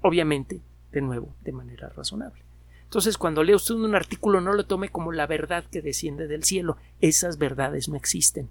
Obviamente, 0.00 0.62
de 0.92 1.00
nuevo, 1.00 1.34
de 1.42 1.50
manera 1.50 1.88
razonable. 1.88 2.40
Entonces, 2.84 3.18
cuando 3.18 3.42
lea 3.42 3.56
usted 3.56 3.74
un 3.74 3.96
artículo, 3.96 4.40
no 4.40 4.52
lo 4.52 4.66
tome 4.66 4.90
como 4.90 5.10
la 5.10 5.26
verdad 5.26 5.64
que 5.64 5.82
desciende 5.82 6.28
del 6.28 6.44
cielo. 6.44 6.76
Esas 7.00 7.38
verdades 7.38 7.88
no 7.88 7.96
existen. 7.96 8.48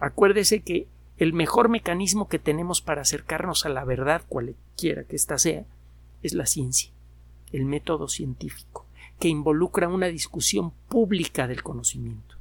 Acuérdese 0.00 0.62
que 0.62 0.86
el 1.22 1.32
mejor 1.32 1.68
mecanismo 1.68 2.28
que 2.28 2.40
tenemos 2.40 2.80
para 2.80 3.02
acercarnos 3.02 3.64
a 3.64 3.68
la 3.68 3.84
verdad, 3.84 4.22
cualquiera 4.28 5.04
que 5.04 5.14
ésta 5.14 5.38
sea, 5.38 5.64
es 6.24 6.34
la 6.34 6.46
ciencia, 6.46 6.90
el 7.52 7.64
método 7.64 8.08
científico, 8.08 8.86
que 9.20 9.28
involucra 9.28 9.86
una 9.86 10.08
discusión 10.08 10.72
pública 10.88 11.46
del 11.46 11.62
conocimiento. 11.62 12.34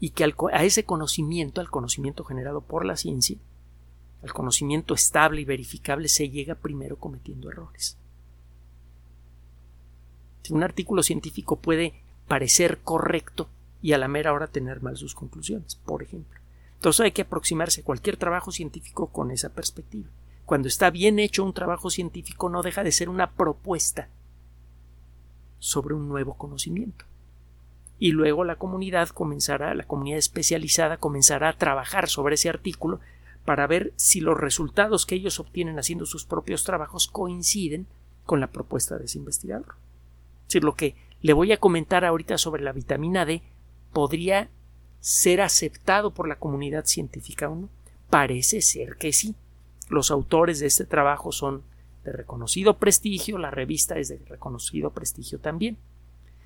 Y 0.00 0.10
que 0.10 0.24
a 0.24 0.64
ese 0.64 0.84
conocimiento, 0.84 1.60
al 1.60 1.68
conocimiento 1.68 2.24
generado 2.24 2.62
por 2.62 2.86
la 2.86 2.96
ciencia, 2.96 3.36
al 4.22 4.32
conocimiento 4.32 4.94
estable 4.94 5.42
y 5.42 5.44
verificable, 5.44 6.08
se 6.08 6.30
llega 6.30 6.54
primero 6.54 6.96
cometiendo 6.96 7.50
errores. 7.50 7.98
Un 10.48 10.62
artículo 10.62 11.02
científico 11.02 11.56
puede 11.56 11.92
parecer 12.26 12.78
correcto 12.78 13.50
y 13.82 13.92
a 13.92 13.98
la 13.98 14.08
mera 14.08 14.32
hora 14.32 14.46
tener 14.46 14.80
mal 14.80 14.96
sus 14.96 15.14
conclusiones, 15.14 15.76
por 15.76 16.02
ejemplo. 16.02 16.40
Entonces 16.78 17.00
hay 17.00 17.12
que 17.12 17.22
aproximarse 17.22 17.80
a 17.80 17.84
cualquier 17.84 18.16
trabajo 18.16 18.52
científico 18.52 19.08
con 19.08 19.32
esa 19.32 19.48
perspectiva. 19.48 20.08
Cuando 20.46 20.68
está 20.68 20.90
bien 20.90 21.18
hecho 21.18 21.44
un 21.44 21.52
trabajo 21.52 21.90
científico 21.90 22.48
no 22.48 22.62
deja 22.62 22.84
de 22.84 22.92
ser 22.92 23.08
una 23.08 23.32
propuesta 23.32 24.08
sobre 25.58 25.94
un 25.94 26.08
nuevo 26.08 26.34
conocimiento. 26.34 27.04
Y 27.98 28.12
luego 28.12 28.44
la 28.44 28.54
comunidad 28.56 29.08
comenzará, 29.08 29.74
la 29.74 29.88
comunidad 29.88 30.18
especializada 30.18 30.98
comenzará 30.98 31.48
a 31.48 31.56
trabajar 31.56 32.08
sobre 32.08 32.36
ese 32.36 32.48
artículo 32.48 33.00
para 33.44 33.66
ver 33.66 33.92
si 33.96 34.20
los 34.20 34.38
resultados 34.38 35.04
que 35.04 35.16
ellos 35.16 35.40
obtienen 35.40 35.80
haciendo 35.80 36.06
sus 36.06 36.24
propios 36.24 36.62
trabajos 36.62 37.08
coinciden 37.08 37.88
con 38.24 38.38
la 38.38 38.46
propuesta 38.46 38.98
de 38.98 39.06
ese 39.06 39.18
investigador. 39.18 39.74
Es 40.42 40.48
decir, 40.48 40.62
lo 40.62 40.76
que 40.76 40.94
le 41.22 41.32
voy 41.32 41.50
a 41.50 41.56
comentar 41.56 42.04
ahorita 42.04 42.38
sobre 42.38 42.62
la 42.62 42.72
vitamina 42.72 43.24
D 43.24 43.42
podría 43.92 44.48
ser 45.00 45.40
aceptado 45.40 46.12
por 46.12 46.28
la 46.28 46.38
comunidad 46.38 46.84
científica 46.86 47.48
o 47.48 47.54
no. 47.54 47.68
Parece 48.10 48.60
ser 48.62 48.96
que 48.96 49.12
sí. 49.12 49.34
Los 49.88 50.10
autores 50.10 50.60
de 50.60 50.66
este 50.66 50.84
trabajo 50.84 51.32
son 51.32 51.62
de 52.04 52.12
reconocido 52.12 52.78
prestigio, 52.78 53.38
la 53.38 53.50
revista 53.50 53.98
es 53.98 54.08
de 54.08 54.18
reconocido 54.28 54.90
prestigio 54.90 55.38
también. 55.38 55.76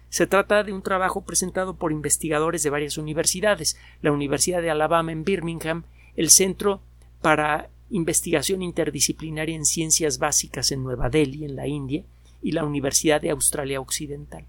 Se 0.08 0.26
trata 0.26 0.62
de 0.62 0.72
un 0.72 0.82
trabajo 0.82 1.24
presentado 1.24 1.76
por 1.76 1.90
investigadores 1.90 2.62
de 2.62 2.70
varias 2.70 2.98
universidades, 2.98 3.78
la 4.02 4.12
Universidad 4.12 4.60
de 4.60 4.70
Alabama 4.70 5.10
en 5.12 5.24
Birmingham, 5.24 5.84
el 6.16 6.30
Centro 6.30 6.82
para 7.22 7.70
Investigación 7.90 8.62
Interdisciplinaria 8.62 9.56
en 9.56 9.64
Ciencias 9.64 10.18
Básicas 10.18 10.70
en 10.72 10.82
Nueva 10.82 11.08
Delhi, 11.08 11.44
en 11.44 11.56
la 11.56 11.66
India, 11.66 12.04
y 12.42 12.52
la 12.52 12.64
Universidad 12.64 13.20
de 13.20 13.30
Australia 13.30 13.80
Occidental. 13.80 14.44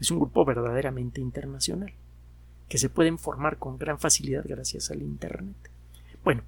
Es 0.00 0.10
un 0.10 0.20
grupo 0.20 0.44
verdaderamente 0.44 1.20
internacional, 1.20 1.92
que 2.68 2.78
se 2.78 2.88
pueden 2.88 3.18
formar 3.18 3.58
con 3.58 3.78
gran 3.78 3.98
facilidad 3.98 4.44
gracias 4.46 4.90
al 4.90 5.02
Internet. 5.02 5.56
Bueno, 6.24 6.42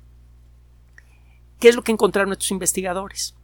¿Qué 1.58 1.68
es 1.68 1.76
lo 1.76 1.82
que 1.82 1.92
encontraron 1.92 2.32
estos 2.32 2.50
investigadores? 2.50 3.34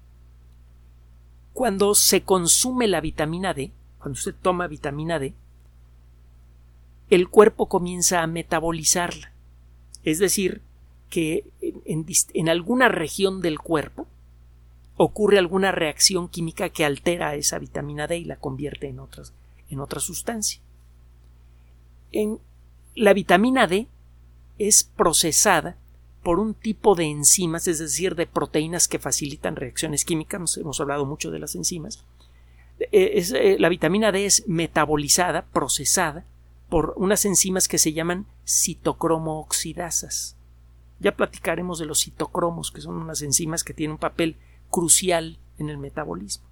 Cuando 1.53 1.95
se 1.95 2.23
consume 2.23 2.87
la 2.87 3.01
vitamina 3.01 3.55
D, 3.55 3.73
cuando 3.99 4.19
usted 4.19 4.35
toma 4.41 4.67
vitamina 4.67 5.19
D, 5.19 5.35
el 7.11 7.29
cuerpo 7.29 7.69
comienza 7.69 8.23
a 8.23 8.27
metabolizarla. 8.27 9.33
Es 10.03 10.19
decir, 10.19 10.63
que 11.11 11.45
en, 11.61 12.49
alguna 12.49 12.89
región 12.89 13.43
del 13.43 13.59
cuerpo 13.59 14.07
ocurre 14.97 15.39
alguna 15.39 15.73
reacción 15.73 16.29
química 16.29 16.71
que 16.71 16.85
altera 16.85 17.35
esa 17.35 17.59
vitamina 17.59 18.07
D 18.07 18.19
y 18.19 18.25
la 18.25 18.37
convierte 18.37 18.89
en, 18.89 18.99
otras, 18.99 19.33
en 19.69 19.81
otra 19.81 20.01
sustancia. 20.01 20.61
En, 22.13 22.39
la 22.95 23.13
vitamina 23.13 23.67
D 23.67 23.89
es 24.59 24.85
procesada 24.85 25.77
por 26.23 26.39
un 26.39 26.55
tipo 26.55 26.95
de 26.95 27.05
enzimas, 27.05 27.67
es 27.67 27.79
decir, 27.79 28.15
de 28.15 28.27
proteínas 28.27 28.87
que 28.87 28.99
facilitan 28.99 29.57
reacciones 29.57 30.05
químicas, 30.05 30.57
hemos 30.57 30.81
hablado 30.81 31.05
mucho 31.05 31.31
de 31.31 31.39
las 31.41 31.55
enzimas. 31.55 32.05
Eh, 32.79 33.23
eh, 33.35 33.57
la 33.59 33.69
vitamina 33.69 34.13
D 34.13 34.27
es 34.27 34.47
metabolizada, 34.47 35.47
procesada, 35.47 36.25
por 36.69 36.95
unas 36.97 37.25
enzimas 37.25 37.69
que 37.69 37.79
se 37.79 37.93
llaman 37.93 38.27
citocromo-oxidasas. 38.47 40.37
Ya 41.01 41.17
platicaremos 41.17 41.79
de 41.79 41.87
los 41.87 42.05
citocromos, 42.05 42.71
que 42.71 42.81
son 42.81 42.97
unas 42.97 43.21
enzimas 43.23 43.65
que 43.65 43.75
tienen 43.75 43.93
un 43.93 43.99
papel 43.99 44.37
crucial 44.71 45.39
en 45.59 45.69
el 45.69 45.79
metabolismo. 45.79 46.47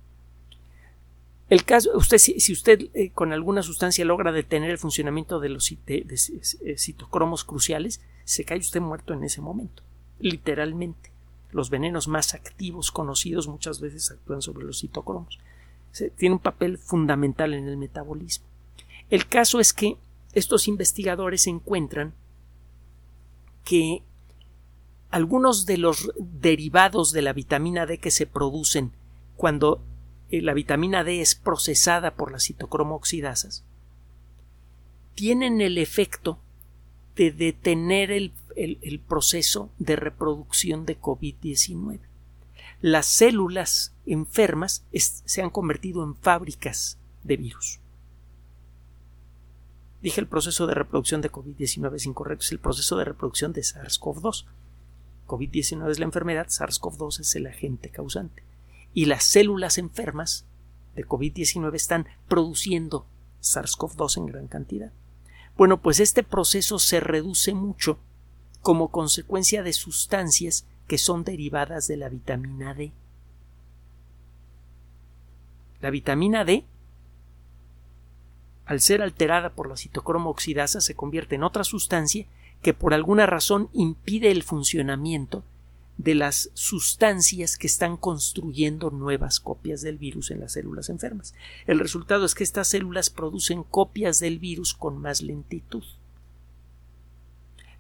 El 1.50 1.64
caso, 1.64 1.90
usted, 1.97 2.19
si, 2.19 2.52
usted 2.52 2.90
eh, 2.95 3.11
con 3.11 3.33
alguna 3.33 3.64
sustancia 3.64 4.04
logra 4.04 4.30
detener 4.30 4.71
el 4.71 4.78
funcionamiento 4.78 5.40
de 5.40 5.49
los 5.49 5.75
citocromos 6.76 7.45
cruciales, 7.45 8.00
se 8.25 8.45
cae 8.45 8.59
usted 8.59 8.80
muerto 8.80 9.12
en 9.14 9.25
ese 9.25 9.40
momento, 9.40 9.83
literalmente. 10.21 11.11
Los 11.50 11.69
venenos 11.69 12.07
más 12.07 12.35
activos 12.35 12.92
conocidos 12.92 13.49
muchas 13.49 13.80
veces 13.80 14.12
actúan 14.12 14.42
sobre 14.42 14.64
los 14.64 14.78
citocromos. 14.78 15.40
tiene 16.16 16.37
un 16.37 16.40
papel 16.40 16.78
fundamental 16.78 17.52
en 17.52 17.66
el 17.66 17.76
metabolismo. 17.76 18.47
El 19.11 19.26
caso 19.26 19.59
es 19.59 19.73
que 19.73 19.97
estos 20.33 20.69
investigadores 20.69 21.49
encuentran 21.49 22.14
que 23.64 24.04
algunos 25.11 25.66
de 25.66 25.78
los 25.78 26.12
derivados 26.16 27.11
de 27.11 27.23
la 27.23 27.33
vitamina 27.33 27.87
D 27.87 27.99
que 27.99 28.12
se 28.12 28.26
producen 28.26 28.92
cuando 29.37 29.76
eh, 29.78 29.89
la 30.30 30.54
vitamina 30.54 31.04
D 31.04 31.20
es 31.20 31.34
procesada 31.34 32.14
por 32.14 32.30
las 32.32 32.44
citocromo-oxidasas 32.44 33.64
tienen 35.20 35.60
el 35.60 35.76
efecto 35.76 36.38
de 37.14 37.30
detener 37.30 38.10
el, 38.10 38.32
proceso 39.06 39.70
de 39.78 39.94
reproducción 39.96 40.87
de 40.87 40.99
COVID-19. 40.99 42.00
Las 42.80 43.04
células 43.04 43.94
enfermas 44.06 44.82
se 44.92 45.42
han 45.42 45.50
convertido 45.50 46.02
en 46.04 46.16
fábricas 46.16 46.99
de 47.22 47.37
virus. 47.37 47.80
Dije 50.00 50.22
el 50.22 50.26
proceso 50.26 50.66
de 50.66 50.72
reproducción 50.72 51.20
de 51.20 51.30
COVID-19 51.30 51.96
es 51.96 52.06
incorrecto, 52.06 52.44
es 52.44 52.52
el 52.52 52.58
proceso 52.58 52.96
de 52.96 53.04
reproducción 53.04 53.52
de 53.52 53.60
SARS-CoV-2. 53.60 54.46
COVID-19 55.26 55.90
es 55.90 55.99
la 55.99 56.06
enfermedad, 56.06 56.46
SARS-CoV-2 56.46 57.20
es 57.20 57.37
el 57.37 57.46
agente 57.46 57.90
causante. 57.90 58.42
Y 58.92 59.06
las 59.06 59.25
células 59.25 59.78
enfermas 59.78 60.47
de 60.94 61.06
COVID-19 61.06 61.75
están 61.75 62.06
produciendo 62.28 63.06
SARS-CoV-2 63.40 64.18
en 64.18 64.26
gran 64.26 64.49
cantidad. 64.49 64.92
Bueno, 65.56 65.80
pues 65.80 66.00
este 66.00 66.23
proceso 66.23 66.78
se 66.78 67.00
reduce 67.00 67.54
mucho 67.54 67.99
como 68.62 68.90
consecuencia 68.90 69.62
de 69.62 69.73
sustancias 69.73 70.66
que 70.87 70.99
son 70.99 71.25
derivadas 71.25 71.87
de 71.87 71.97
la 71.97 72.09
vitamina 72.09 72.75
D. 72.75 72.92
La 75.80 75.90
vitamina 75.90 76.44
D, 76.44 76.64
al 78.66 78.80
ser 78.80 79.02
alterada 79.02 79.50
por 79.50 79.68
la 79.68 79.76
citocromo 79.76 80.30
oxidasa, 80.30 80.80
se 80.80 80.94
convierte 80.94 81.37
en 81.37 81.42
otra 81.42 81.64
sustancia 81.64 82.26
que 82.62 82.75
por 82.75 82.92
alguna 82.92 83.26
razón 83.26 83.70
impide 83.73 84.30
el 84.30 84.42
funcionamiento 84.42 85.42
de 86.02 86.14
las 86.14 86.50
sustancias 86.54 87.59
que 87.59 87.66
están 87.66 87.99
construyendo 87.99 88.88
nuevas 88.88 89.38
copias 89.38 89.83
del 89.83 89.99
virus 89.99 90.30
en 90.30 90.40
las 90.40 90.52
células 90.52 90.88
enfermas. 90.88 91.35
El 91.66 91.78
resultado 91.78 92.25
es 92.25 92.35
que 92.35 92.42
estas 92.42 92.69
células 92.69 93.11
producen 93.11 93.64
copias 93.64 94.19
del 94.19 94.38
virus 94.38 94.73
con 94.73 94.97
más 94.97 95.21
lentitud. 95.21 95.85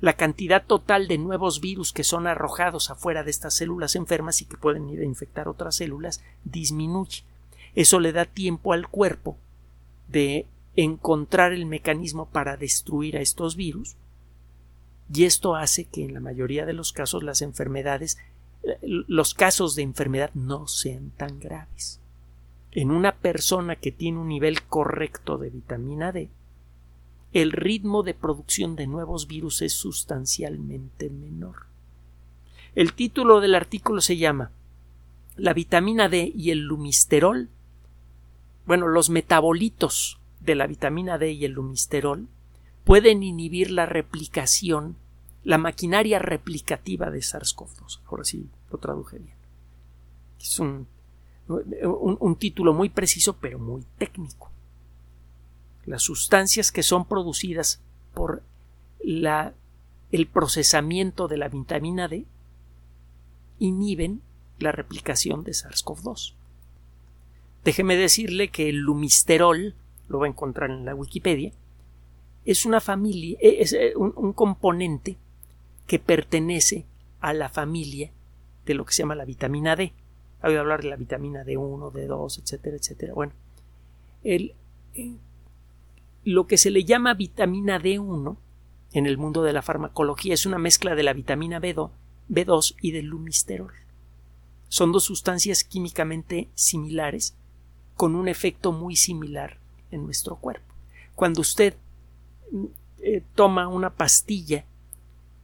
La 0.00 0.18
cantidad 0.18 0.66
total 0.66 1.08
de 1.08 1.16
nuevos 1.16 1.62
virus 1.62 1.94
que 1.94 2.04
son 2.04 2.26
arrojados 2.26 2.90
afuera 2.90 3.24
de 3.24 3.30
estas 3.30 3.54
células 3.54 3.96
enfermas 3.96 4.42
y 4.42 4.44
que 4.44 4.58
pueden 4.58 4.90
ir 4.90 5.00
a 5.00 5.04
infectar 5.04 5.48
otras 5.48 5.76
células 5.76 6.22
disminuye. 6.44 7.24
Eso 7.74 8.00
le 8.00 8.12
da 8.12 8.26
tiempo 8.26 8.74
al 8.74 8.88
cuerpo 8.88 9.38
de 10.08 10.44
encontrar 10.76 11.54
el 11.54 11.64
mecanismo 11.64 12.26
para 12.26 12.58
destruir 12.58 13.16
a 13.16 13.22
estos 13.22 13.56
virus 13.56 13.96
y 15.12 15.24
esto 15.24 15.56
hace 15.56 15.84
que 15.84 16.04
en 16.04 16.14
la 16.14 16.20
mayoría 16.20 16.66
de 16.66 16.72
los 16.72 16.92
casos 16.92 17.22
las 17.22 17.42
enfermedades, 17.42 18.18
los 18.82 19.34
casos 19.34 19.74
de 19.74 19.82
enfermedad 19.82 20.30
no 20.34 20.68
sean 20.68 21.10
tan 21.10 21.40
graves. 21.40 22.00
En 22.72 22.92
una 22.92 23.16
persona 23.16 23.74
que 23.74 23.90
tiene 23.90 24.18
un 24.18 24.28
nivel 24.28 24.62
correcto 24.62 25.38
de 25.38 25.50
vitamina 25.50 26.12
D, 26.12 26.30
el 27.32 27.50
ritmo 27.50 28.04
de 28.04 28.14
producción 28.14 28.76
de 28.76 28.86
nuevos 28.86 29.26
virus 29.26 29.62
es 29.62 29.72
sustancialmente 29.72 31.10
menor. 31.10 31.66
El 32.76 32.92
título 32.92 33.40
del 33.40 33.56
artículo 33.56 34.00
se 34.00 34.16
llama 34.16 34.52
La 35.36 35.52
vitamina 35.54 36.08
D 36.08 36.32
y 36.34 36.50
el 36.50 36.60
lumisterol. 36.60 37.48
Bueno, 38.64 38.86
los 38.86 39.10
metabolitos 39.10 40.20
de 40.40 40.54
la 40.54 40.68
vitamina 40.68 41.18
D 41.18 41.32
y 41.32 41.44
el 41.44 41.52
lumisterol 41.52 42.28
pueden 42.90 43.22
inhibir 43.22 43.70
la 43.70 43.86
replicación, 43.86 44.96
la 45.44 45.58
maquinaria 45.58 46.18
replicativa 46.18 47.08
de 47.08 47.20
SARS-CoV-2. 47.20 48.00
Ahora 48.06 48.24
sí 48.24 48.48
lo 48.68 48.78
traduje 48.78 49.20
bien. 49.20 49.36
Es 50.40 50.58
un, 50.58 50.88
un, 51.46 52.34
título 52.34 52.74
muy 52.74 52.88
preciso, 52.88 53.36
pero 53.36 53.60
muy 53.60 53.84
técnico. 53.96 54.50
Las 55.86 56.02
sustancias 56.02 56.72
que 56.72 56.82
son 56.82 57.04
producidas 57.04 57.80
por 58.12 58.42
la, 59.04 59.54
el 60.10 60.26
procesamiento 60.26 61.28
de 61.28 61.36
la 61.36 61.48
vitamina 61.48 62.08
D 62.08 62.26
inhiben 63.60 64.20
la 64.58 64.72
replicación 64.72 65.44
de 65.44 65.52
SARS-CoV-2. 65.52 66.34
Déjeme 67.62 67.94
decirle 67.94 68.48
que 68.48 68.68
el 68.68 68.78
lumisterol, 68.78 69.76
lo 70.08 70.18
va 70.18 70.26
a 70.26 70.30
encontrar 70.30 70.72
en 70.72 70.84
la 70.84 70.96
Wikipedia, 70.96 71.52
es 72.50 72.66
una 72.66 72.80
familia, 72.80 73.38
eh, 73.40 73.58
es 73.60 73.72
eh, 73.72 73.92
un, 73.94 74.32
componente 74.32 75.16
que 75.86 76.00
pertenece 76.00 76.84
a 77.20 77.32
la 77.32 77.48
familia 77.48 78.10
de 78.66 78.74
lo 78.74 78.84
que 78.84 78.92
se 78.92 79.02
llama 79.02 79.14
la 79.14 79.24
vitamina 79.24 79.76
D. 79.76 79.92
Voy 80.42 80.56
a 80.56 80.60
hablar 80.60 80.82
de 80.82 80.90
la 80.90 80.96
vitamina 80.96 81.44
D1, 81.44 81.92
D2, 81.92 82.42
etcétera, 82.42 82.76
etcétera. 82.76 83.14
Bueno, 83.14 83.34
el, 84.24 84.54
eh, 84.94 85.16
lo 86.24 86.48
que 86.48 86.58
se 86.58 86.70
le 86.70 86.84
llama 86.84 87.14
vitamina 87.14 87.78
D1 87.80 88.36
en 88.94 89.06
el 89.06 89.16
mundo 89.16 89.44
de 89.44 89.52
la 89.52 89.62
farmacología 89.62 90.34
es 90.34 90.44
una 90.44 90.58
mezcla 90.58 90.96
de 90.96 91.04
la 91.04 91.12
vitamina 91.12 91.60
B2, 91.60 91.90
B2 92.28 92.74
y 92.80 92.90
del 92.90 93.06
lumisterol. 93.06 93.72
Son 94.68 94.90
dos 94.90 95.04
sustancias 95.04 95.62
químicamente 95.62 96.48
similares 96.54 97.36
con 97.94 98.16
un 98.16 98.26
efecto 98.26 98.72
muy 98.72 98.96
similar 98.96 99.60
en 99.92 100.04
nuestro 100.04 100.34
cuerpo. 100.34 100.74
Cuando 101.14 101.42
usted 101.42 101.76
eh, 103.00 103.22
toma 103.34 103.68
una 103.68 103.90
pastilla 103.90 104.64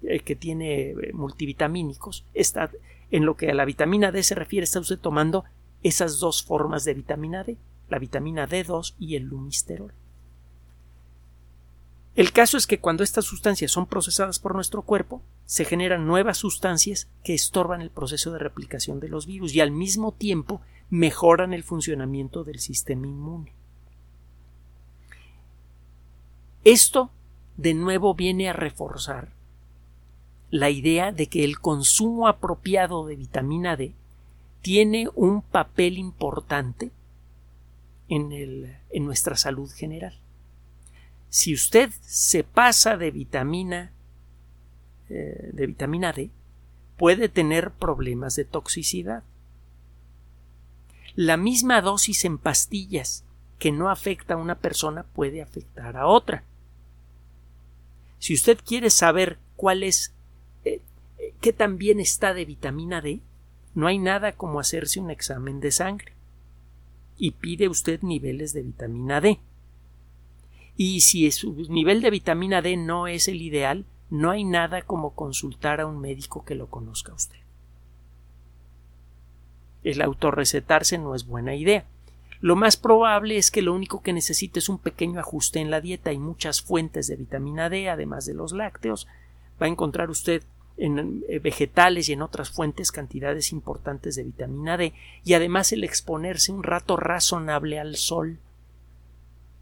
eh, 0.03 0.21
que 0.21 0.37
tiene 0.37 0.91
eh, 0.91 1.13
multivitamínicos, 1.15 2.25
está, 2.35 2.71
en 3.11 3.25
lo 3.25 3.37
que 3.37 3.51
a 3.51 3.55
la 3.55 3.65
vitamina 3.65 4.13
D 4.13 4.23
se 4.23 4.35
refiere, 4.35 4.65
está 4.65 4.81
usted 4.81 4.99
tomando 4.99 5.45
esas 5.83 6.19
dos 6.19 6.43
formas 6.43 6.85
de 6.85 6.95
vitamina 6.95 7.45
D, 7.45 7.57
la 7.89 7.99
vitamina 7.99 8.49
D2 8.49 8.95
y 8.99 9.17
el 9.17 9.25
lumisterol. 9.25 9.93
El 12.15 12.33
caso 12.33 12.57
es 12.57 12.67
que 12.67 12.81
cuando 12.81 13.05
estas 13.05 13.27
sustancias 13.27 13.71
son 13.71 13.87
procesadas 13.87 14.39
por 14.39 14.55
nuestro 14.55 14.83
cuerpo, 14.83 15.23
se 15.45 15.65
generan 15.65 16.07
nuevas 16.07 16.39
sustancias 16.39 17.09
que 17.23 17.35
estorban 17.35 17.83
el 17.83 17.91
proceso 17.91 18.33
de 18.33 18.39
replicación 18.39 19.01
de 19.01 19.09
los 19.09 19.27
virus 19.27 19.55
y 19.55 19.61
al 19.61 19.71
mismo 19.71 20.13
tiempo 20.13 20.63
mejoran 20.89 21.53
el 21.53 21.63
funcionamiento 21.63 22.43
del 22.43 22.59
sistema 22.59 23.07
inmune. 23.07 23.53
Esto 26.67 27.13
de 27.57 27.75
nuevo 27.75 28.15
viene 28.15 28.49
a 28.49 28.53
reforzar 28.53 29.29
la 30.51 30.69
idea 30.69 31.13
de 31.13 31.29
que 31.29 31.45
el 31.45 31.61
consumo 31.61 32.27
apropiado 32.27 33.07
de 33.07 33.15
vitamina 33.15 33.77
D 33.77 33.95
tiene 34.63 35.09
un 35.15 35.43
papel 35.43 35.97
importante 35.97 36.91
en, 38.09 38.75
nuestra 39.05 39.37
salud 39.37 39.71
general. 39.71 40.19
Si 41.29 41.55
usted 41.55 41.93
se 42.01 42.43
pasa 42.43 42.97
de 42.97 43.13
vitamina 43.13 43.93
eh, 45.09 45.51
de 45.53 45.67
vitamina 45.69 46.13
D, 46.13 46.31
puede 46.97 47.29
tener 47.29 47.71
problemas 47.71 48.35
de 48.35 48.45
toxicidad. 48.45 49.23
La 51.15 51.37
misma 51.37 51.81
dosis 51.81 52.25
en 52.25 52.39
pastillas 52.39 53.23
que 53.61 53.71
no 53.71 53.89
afecta 53.89 54.35
a 54.35 54.39
una 54.39 54.57
persona 54.57 55.05
puede 55.05 55.43
afectar 55.43 55.97
a 55.97 56.09
otra. 56.09 56.43
Si 58.27 58.35
usted 58.35 58.59
quiere 58.67 58.91
saber 58.91 59.39
cuál 59.55 59.85
es, 59.85 60.13
eh, 60.65 60.81
eh, 61.19 61.33
qué 61.41 61.53
tan 61.53 61.79
bien 61.79 62.01
está 62.01 62.35
de 62.35 62.45
vitamina 62.45 63.01
D, 63.01 63.21
no 63.77 63.87
hay 63.87 64.01
nada 64.01 64.33
como 64.33 64.59
hacerse 64.59 64.99
un 64.99 65.13
examen 65.13 65.61
de 65.61 65.71
sangre. 65.71 66.13
Y 67.17 67.31
pide 67.31 67.69
usted 67.69 68.03
niveles 68.03 68.53
de 68.53 68.63
vitamina 68.63 69.21
D. 69.21 69.39
Y 70.77 71.03
si 71.03 71.31
su 71.31 71.55
nivel 71.71 72.03
de 72.03 72.11
vitamina 72.11 72.63
D 72.63 72.77
no 72.77 73.07
es 73.07 73.29
el 73.29 73.41
ideal, 73.41 73.85
no 74.11 74.33
hay 74.33 74.43
nada 74.43 74.83
como 74.83 75.15
consultar 75.15 75.81
a 75.81 75.87
un 75.87 76.01
médico 76.01 76.45
que 76.45 76.57
lo 76.57 76.67
conozca 76.67 77.15
usted. 77.15 77.39
El 79.85 80.03
autorrecetarse 80.03 80.99
no 80.99 81.15
es 81.15 81.29
buena 81.29 81.55
idea. 81.55 81.87
Lo 82.41 82.57
más 82.57 82.77
probable 82.77 83.37
es 83.37 83.51
que 83.51 83.63
lo 83.63 83.73
único 83.75 84.03
que 84.03 84.13
necesite 84.13 84.59
es 84.59 84.69
un 84.69 84.79
pequeño 84.79 85.21
ajuste 85.21 85.61
en 85.61 85.71
la 85.71 85.81
dieta 85.81 86.13
y 86.13 86.19
muchas 86.19 86.63
fuentes 86.63 87.07
de 87.07 87.17
vitamina 87.17 87.71
D, 87.71 87.89
además 87.89 88.27
de 88.27 88.35
los 88.35 88.53
lácteos. 88.53 89.07
Va 89.61 89.67
a 89.67 89.71
encontrar 89.71 90.11
usted 90.11 90.43
en 90.77 91.25
eh, 91.29 91.39
vegetales 91.39 92.09
y 92.09 92.13
en 92.13 92.23
otras 92.23 92.51
fuentes 92.51 92.93
cantidades 92.93 93.53
importantes 93.53 94.17
de 94.17 94.25
vitamina 94.25 94.77
D 94.77 94.93
y 95.25 95.33
además 95.35 95.73
el 95.73 95.85
exponerse 95.85 96.53
un 96.53 96.63
rato 96.63 96.97
razonable 96.97 97.81
al 97.81 97.97
sol. 97.97 98.39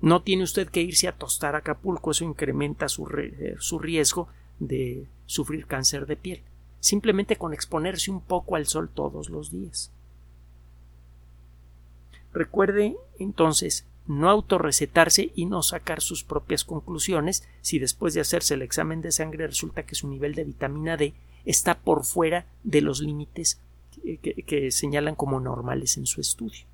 No 0.01 0.23
tiene 0.23 0.43
usted 0.43 0.69
que 0.69 0.83
irse 0.83 1.09
a 1.09 1.13
tostar 1.13 1.55
a 1.55 1.59
Acapulco, 1.59 2.11
eso 2.11 2.25
incrementa 2.25 2.89
su, 2.89 3.09
eh, 3.17 3.55
su 3.59 3.79
riesgo 3.79 4.29
de 4.59 5.07
sufrir 5.27 5.67
cáncer 5.67 6.07
de 6.07 6.17
piel, 6.17 6.43
simplemente 6.81 7.37
con 7.37 7.55
exponerse 7.55 8.11
un 8.11 8.21
poco 8.21 8.57
al 8.57 8.67
sol 8.67 8.91
todos 8.93 9.31
los 9.31 9.51
días. 9.51 9.94
Recuerde 12.35 12.97
entonces 13.19 13.87
no 14.07 14.29
autorrecetarse 14.29 15.33
y 15.35 15.47
no 15.47 15.63
sacar 15.63 16.03
sus 16.03 16.25
propias 16.25 16.65
conclusiones 16.65 17.49
si 17.63 17.79
después 17.79 18.13
de 18.13 18.21
hacerse 18.21 18.55
el 18.55 18.63
examen 18.63 19.01
de 19.01 19.13
sangre 19.13 19.47
resulta 19.47 19.87
que 19.87 19.95
su 19.95 20.09
nivel 20.09 20.35
de 20.35 20.45
vitamina 20.45 20.97
D 20.97 21.15
está 21.47 21.79
por 21.79 22.05
fuera 22.05 22.45
de 22.65 22.83
los 22.83 23.01
límites 23.01 23.61
que, 24.03 24.19
que 24.19 24.71
señalan 24.71 25.15
como 25.15 25.41
normales 25.41 25.97
en 25.97 26.07
su 26.07 26.21
estudio. 26.21 26.67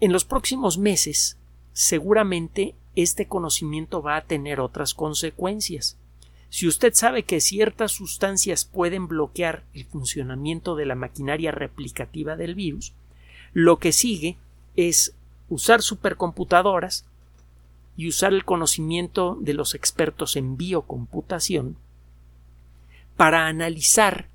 En 0.00 0.10
los 0.10 0.24
próximos 0.24 0.78
meses, 0.78 1.36
seguramente 1.72 2.74
este 2.96 3.28
conocimiento 3.28 4.02
va 4.02 4.16
a 4.16 4.24
tener 4.24 4.60
otras 4.60 4.94
consecuencias. 4.94 5.96
Si 6.52 6.68
usted 6.68 6.92
sabe 6.92 7.22
que 7.22 7.40
ciertas 7.40 7.92
sustancias 7.92 8.66
pueden 8.66 9.08
bloquear 9.08 9.64
el 9.72 9.86
funcionamiento 9.86 10.76
de 10.76 10.84
la 10.84 10.94
maquinaria 10.94 11.50
replicativa 11.50 12.36
del 12.36 12.54
virus, 12.54 12.92
lo 13.54 13.78
que 13.78 13.90
sigue 13.90 14.36
es 14.76 15.14
usar 15.48 15.80
supercomputadoras 15.80 17.06
y 17.96 18.06
usar 18.06 18.34
el 18.34 18.44
conocimiento 18.44 19.38
de 19.40 19.54
los 19.54 19.74
expertos 19.74 20.36
en 20.36 20.58
biocomputación 20.58 21.78
para 23.16 23.46
analizar 23.46 24.28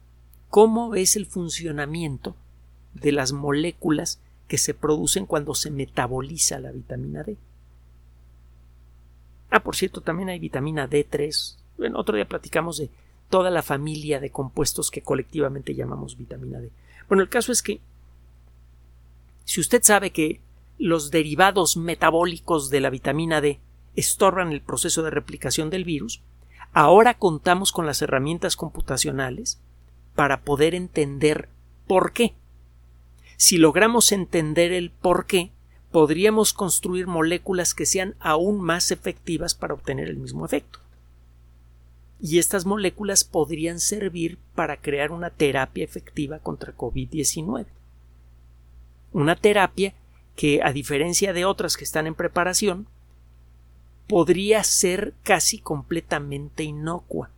cómo 0.49 0.95
es 0.95 1.17
el 1.17 1.27
funcionamiento 1.27 2.35
de 2.95 3.11
las 3.11 3.31
moléculas 3.31 4.19
que 4.47 4.57
se 4.57 4.73
producen 4.73 5.27
cuando 5.27 5.53
se 5.53 5.69
metaboliza 5.69 6.57
la 6.57 6.71
vitamina 6.71 7.21
D. 7.21 7.37
Ah, 9.51 9.61
por 9.61 9.75
cierto, 9.75 10.01
también 10.01 10.29
hay 10.29 10.39
vitamina 10.39 10.89
D3, 10.89 11.57
otro 11.95 12.15
día 12.15 12.27
platicamos 12.27 12.77
de 12.77 12.89
toda 13.29 13.49
la 13.49 13.61
familia 13.61 14.19
de 14.19 14.31
compuestos 14.31 14.91
que 14.91 15.01
colectivamente 15.01 15.75
llamamos 15.75 16.17
vitamina 16.17 16.59
D. 16.59 16.71
Bueno, 17.07 17.23
el 17.23 17.29
caso 17.29 17.51
es 17.51 17.61
que 17.61 17.81
si 19.45 19.61
usted 19.61 19.83
sabe 19.83 20.11
que 20.11 20.41
los 20.77 21.11
derivados 21.11 21.77
metabólicos 21.77 22.69
de 22.69 22.81
la 22.81 22.89
vitamina 22.89 23.41
D 23.41 23.59
estorban 23.95 24.51
el 24.51 24.61
proceso 24.61 25.03
de 25.03 25.09
replicación 25.09 25.69
del 25.69 25.83
virus, 25.83 26.21
ahora 26.73 27.15
contamos 27.15 27.71
con 27.71 27.85
las 27.85 28.01
herramientas 28.01 28.55
computacionales 28.55 29.59
para 30.15 30.41
poder 30.41 30.75
entender 30.75 31.49
por 31.87 32.13
qué. 32.13 32.35
Si 33.37 33.57
logramos 33.57 34.11
entender 34.11 34.71
el 34.71 34.91
por 34.91 35.25
qué, 35.25 35.51
podríamos 35.91 36.53
construir 36.53 37.07
moléculas 37.07 37.73
que 37.73 37.85
sean 37.85 38.15
aún 38.19 38.59
más 38.59 38.91
efectivas 38.91 39.55
para 39.55 39.73
obtener 39.73 40.09
el 40.09 40.17
mismo 40.17 40.45
efecto 40.45 40.79
y 42.19 42.39
estas 42.39 42.65
moléculas 42.65 43.23
podrían 43.23 43.79
servir 43.79 44.37
para 44.55 44.77
crear 44.77 45.11
una 45.11 45.29
terapia 45.29 45.83
efectiva 45.83 46.39
contra 46.39 46.75
COVID-19. 46.75 47.65
Una 49.13 49.35
terapia 49.35 49.93
que, 50.35 50.61
a 50.63 50.73
diferencia 50.73 51.33
de 51.33 51.45
otras 51.45 51.77
que 51.77 51.83
están 51.83 52.07
en 52.07 52.15
preparación, 52.15 52.87
podría 54.07 54.63
ser 54.63 55.13
casi 55.23 55.59
completamente 55.59 56.63
inocua. 56.63 57.29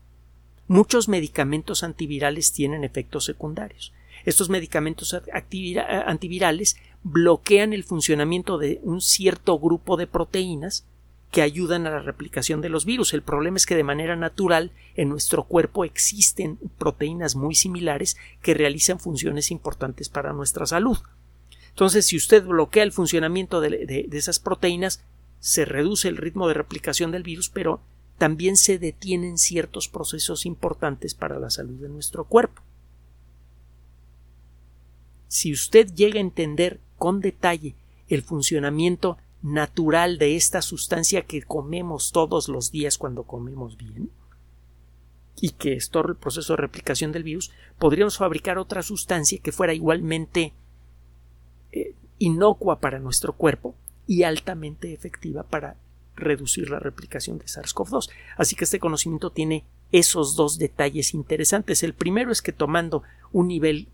Muchos 0.67 1.07
medicamentos 1.07 1.83
antivirales 1.83 2.53
tienen 2.53 2.83
efectos 2.83 3.25
secundarios. 3.25 3.91
Estos 4.25 4.49
medicamentos 4.49 5.15
antivirales 5.33 6.77
bloquean 7.03 7.73
el 7.73 7.83
funcionamiento 7.83 8.57
de 8.57 8.79
un 8.83 9.01
cierto 9.01 9.57
grupo 9.57 9.97
de 9.97 10.07
proteínas 10.07 10.85
que 11.31 11.41
ayudan 11.41 11.85
a 11.85 11.91
la 11.91 11.99
replicación 11.99 12.61
de 12.61 12.69
los 12.69 12.85
virus. 12.85 13.13
El 13.13 13.21
problema 13.21 13.57
es 13.57 13.65
que 13.65 13.75
de 13.75 13.83
manera 13.83 14.15
natural 14.15 14.71
en 14.95 15.09
nuestro 15.09 15.43
cuerpo 15.43 15.85
existen 15.85 16.57
proteínas 16.77 17.35
muy 17.35 17.55
similares 17.55 18.17
que 18.41 18.53
realizan 18.53 18.99
funciones 18.99 19.51
importantes 19.51 20.09
para 20.09 20.33
nuestra 20.33 20.65
salud. 20.65 20.97
Entonces, 21.69 22.07
si 22.07 22.17
usted 22.17 22.45
bloquea 22.45 22.83
el 22.83 22.91
funcionamiento 22.91 23.61
de, 23.61 24.09
esas 24.11 24.39
proteínas, 24.39 25.03
se 25.39 25.65
reduce 25.65 26.07
el 26.07 26.17
ritmo 26.17 26.47
de 26.47 26.55
replicación 26.55 27.11
del 27.11 27.23
virus, 27.23 27.49
pero 27.49 27.79
también 28.17 28.57
se 28.57 28.79
detienen 28.79 29.37
ciertos 29.37 29.87
procesos 29.87 30.45
importantes 30.45 31.13
para 31.13 31.39
la 31.39 31.49
salud 31.49 31.79
de 31.79 31.89
nuestro 31.89 32.25
cuerpo. 32.25 32.61
Si 35.27 35.53
usted 35.53 35.93
llega 35.93 36.17
a 36.17 36.21
entender 36.21 36.79
con 36.97 37.21
detalle 37.21 37.75
el 38.09 38.23
funcionamiento 38.23 39.17
natural 39.41 40.17
de 40.17 40.35
esta 40.35 40.61
sustancia 40.61 41.23
que 41.23 41.41
comemos 41.41 42.11
todos 42.11 42.49
los 42.49 42.71
días 42.71 42.97
cuando 42.97 43.23
comemos 43.23 43.77
bien 43.77 44.09
y 45.41 45.51
que 45.51 45.73
estorba 45.73 46.11
el 46.11 46.17
proceso 46.17 46.53
de 46.53 46.57
replicación 46.57 47.11
del 47.11 47.23
virus, 47.23 47.51
podríamos 47.77 48.17
fabricar 48.17 48.57
otra 48.57 48.81
sustancia 48.81 49.39
que 49.41 49.53
fuera 49.53 49.73
igualmente 49.73 50.53
eh, 51.71 51.95
inocua 52.17 52.79
para 52.79 52.99
nuestro 52.99 53.33
cuerpo 53.33 53.75
y 54.05 54.23
altamente 54.23 54.91
efectiva 54.91 55.43
para 55.43 55.77
reducir 56.15 56.69
la 56.69 56.79
replicación 56.79 57.37
de 57.37 57.45
SARS-CoV-2. 57.45 58.09
Así 58.35 58.57
que 58.57 58.65
este 58.65 58.79
conocimiento 58.79 59.31
tiene 59.31 59.63
esos 59.93 60.35
dos 60.35 60.57
detalles 60.57 61.13
interesantes. 61.13 61.83
El 61.83 61.93
primero 61.93 62.33
es 62.33 62.41
que 62.41 62.51
tomando 62.51 63.03
un 63.31 63.47
nivel 63.47 63.87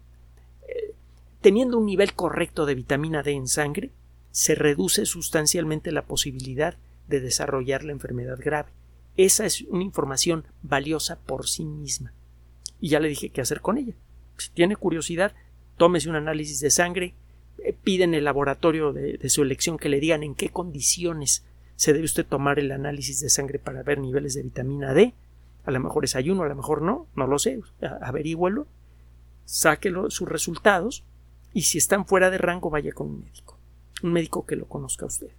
teniendo 1.46 1.78
un 1.78 1.86
nivel 1.86 2.16
correcto 2.16 2.66
de 2.66 2.74
vitamina 2.74 3.22
D 3.22 3.34
en 3.34 3.48
sangre, 3.48 3.92
se 4.36 4.54
reduce 4.54 5.06
sustancialmente 5.06 5.94
la 5.94 6.02
posibilidad 6.02 6.76
de 7.08 7.22
desarrollar 7.22 7.86
la 7.86 7.94
enfermedad 7.94 8.38
grave. 8.38 8.70
Esa 9.16 9.46
es 9.46 9.62
una 9.62 9.86
información 9.86 10.44
valiosa 10.62 11.18
por 11.22 11.48
sí 11.48 11.64
misma. 11.64 12.12
Y 12.82 12.90
ya 12.90 13.00
le 13.00 13.08
dije 13.08 13.30
qué 13.30 13.40
hacer 13.40 13.62
con 13.62 13.78
ella. 13.78 13.94
Si 14.38 14.50
tiene 14.50 14.76
curiosidad, 14.76 15.32
tómese 15.78 16.10
un 16.10 16.18
análisis 16.18 16.60
de 16.60 16.70
sangre, 16.70 17.14
eh, 17.60 17.74
piden 17.82 18.14
el 18.14 18.26
laboratorio 18.26 18.92
de, 18.92 19.30
su 19.30 19.42
elección 19.42 19.78
que 19.78 19.88
le 19.88 20.02
digan 20.02 20.22
en 20.22 20.36
qué 20.36 20.50
condiciones 20.50 21.46
se 21.78 21.94
debe 21.94 22.04
usted 22.04 22.26
tomar 22.26 22.60
el 22.60 22.74
análisis 22.74 23.22
de 23.22 23.30
sangre 23.30 23.58
para 23.58 23.84
ver 23.84 24.00
niveles 24.00 24.34
de 24.34 24.44
vitamina 24.44 24.94
D. 24.94 25.14
A 25.64 25.72
lo 25.72 25.80
mejor 25.80 26.04
es 26.04 26.18
ayuno, 26.18 26.44
a 26.44 26.50
lo 26.50 26.56
mejor 26.58 26.82
no, 26.82 27.08
no 27.16 27.26
lo 27.26 27.40
sé. 27.40 27.62
Averígüelo, 28.02 28.68
sáquelo 29.46 30.12
sus 30.12 30.28
resultados 30.28 31.06
y 31.54 31.62
si 31.62 31.78
están 31.78 32.06
fuera 32.06 32.30
de 32.32 32.38
rango 32.38 32.70
vaya 32.70 32.92
con 32.92 33.08
un 33.08 33.22
médico. 33.22 33.55
Un 34.04 34.14
médico 34.14 34.46
que 34.46 34.56
lo 34.56 34.66
conozca 34.66 35.06
a 35.06 35.08
usted. 35.08 35.30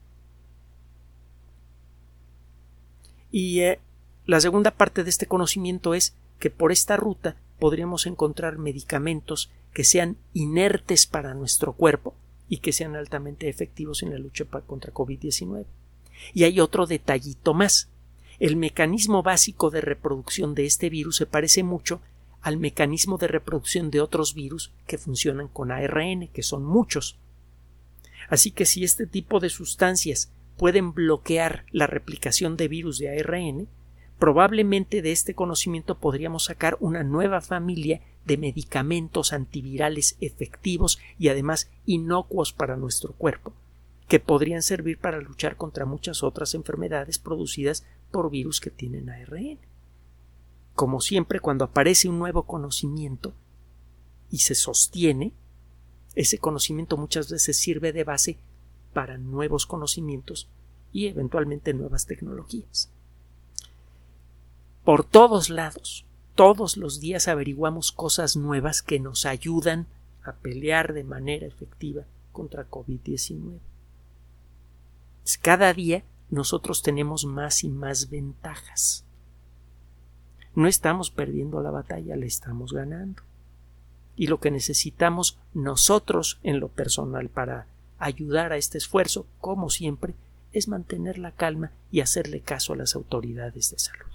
Y 3.30 3.60
eh, 3.60 3.80
la 4.24 4.40
segunda 4.40 4.70
parte 4.70 5.04
de 5.04 5.10
este 5.10 5.26
conocimiento 5.26 5.94
es 5.94 6.14
que 6.38 6.50
por 6.50 6.72
esta 6.72 6.96
ruta 6.96 7.36
podríamos 7.58 8.06
encontrar 8.06 8.58
medicamentos 8.58 9.50
que 9.72 9.84
sean 9.84 10.16
inertes 10.32 11.06
para 11.06 11.34
nuestro 11.34 11.72
cuerpo 11.74 12.14
y 12.48 12.58
que 12.58 12.72
sean 12.72 12.96
altamente 12.96 13.48
efectivos 13.48 14.02
en 14.02 14.10
la 14.10 14.18
lucha 14.18 14.44
contra 14.44 14.92
COVID-19. 14.92 15.66
Y 16.32 16.44
hay 16.44 16.60
otro 16.60 16.86
detallito 16.86 17.54
más. 17.54 17.88
El 18.38 18.56
mecanismo 18.56 19.22
básico 19.22 19.70
de 19.70 19.80
reproducción 19.80 20.54
de 20.54 20.66
este 20.66 20.90
virus 20.90 21.16
se 21.16 21.26
parece 21.26 21.62
mucho 21.62 22.00
al 22.42 22.58
mecanismo 22.58 23.18
de 23.18 23.28
reproducción 23.28 23.90
de 23.90 24.00
otros 24.00 24.34
virus 24.34 24.72
que 24.86 24.98
funcionan 24.98 25.48
con 25.48 25.72
ARN, 25.72 26.28
que 26.28 26.42
son 26.42 26.64
muchos. 26.64 27.18
Así 28.28 28.50
que 28.50 28.66
si 28.66 28.84
este 28.84 29.06
tipo 29.06 29.40
de 29.40 29.50
sustancias 29.50 30.32
pueden 30.56 30.92
bloquear 30.92 31.64
la 31.70 31.86
replicación 31.86 32.56
de 32.56 32.68
virus 32.68 32.98
de 32.98 33.18
ARN, 33.18 33.68
probablemente 34.18 35.02
de 35.02 35.12
este 35.12 35.34
conocimiento 35.34 35.98
podríamos 35.98 36.44
sacar 36.44 36.76
una 36.80 37.02
nueva 37.02 37.40
familia 37.40 38.00
de 38.24 38.38
medicamentos 38.38 39.32
antivirales 39.32 40.16
efectivos 40.20 40.98
y 41.18 41.28
además 41.28 41.70
inocuos 41.84 42.52
para 42.52 42.76
nuestro 42.76 43.12
cuerpo, 43.12 43.52
que 44.08 44.18
podrían 44.18 44.62
servir 44.62 44.98
para 44.98 45.20
luchar 45.20 45.56
contra 45.56 45.84
muchas 45.84 46.22
otras 46.22 46.54
enfermedades 46.54 47.18
producidas 47.18 47.84
por 48.10 48.30
virus 48.30 48.60
que 48.60 48.70
tienen 48.70 49.10
ARN. 49.10 49.58
Como 50.74 51.00
siempre, 51.00 51.40
cuando 51.40 51.64
aparece 51.64 52.08
un 52.08 52.18
nuevo 52.18 52.44
conocimiento 52.44 53.32
y 54.30 54.38
se 54.38 54.54
sostiene, 54.54 55.32
ese 56.16 56.38
conocimiento 56.38 56.96
muchas 56.96 57.31
veces 57.31 57.57
sirve 57.57 57.92
de 57.92 58.02
base 58.02 58.38
para 58.92 59.18
nuevos 59.18 59.66
conocimientos 59.66 60.48
y 60.92 61.07
eventualmente 61.07 61.74
nuevas 61.74 62.07
tecnologías. 62.07 62.90
Por 64.83 65.05
todos 65.05 65.50
lados, 65.50 66.07
todos 66.35 66.76
los 66.76 67.00
días 67.00 67.29
averiguamos 67.29 67.92
cosas 67.92 68.37
nuevas 68.37 68.83
que 68.83 68.98
nos 68.98 69.26
ayudan 69.26 69.87
a 70.24 70.33
pelear 70.33 70.94
de 70.94 71.05
manera 71.05 71.46
efectiva 71.46 72.05
contra 72.33 72.68
COVID-19. 72.68 73.59
Cada 75.42 75.72
día 75.74 76.02
nosotros 76.31 76.83
tenemos 76.83 77.24
más 77.24 77.62
y 77.62 77.68
más 77.68 78.11
ventajas. 78.11 79.05
No 80.55 80.66
estamos 80.66 81.11
perdiendo 81.11 81.61
la 81.61 81.70
batalla, 81.70 82.16
la 82.16 82.24
estamos 82.24 82.72
ganando. 82.72 83.22
Y 84.16 84.29
lo 84.29 84.40
que 84.40 84.50
necesitamos 84.50 85.38
nosotros 85.55 86.38
en 86.42 86.61
lo 86.61 86.68
personal 86.68 87.29
para 87.29 87.66
ayudar 87.98 88.52
a 88.52 88.57
este 88.57 88.79
esfuerzo, 88.79 89.26
como 89.40 89.70
siempre, 89.70 90.14
es 90.52 90.68
mantener 90.68 91.18
la 91.18 91.33
calma 91.33 91.72
y 91.90 92.00
hacerle 92.00 92.40
caso 92.40 92.72
a 92.72 92.76
las 92.76 92.94
autoridades 92.94 93.70
de 93.70 93.79
salud. 93.79 94.07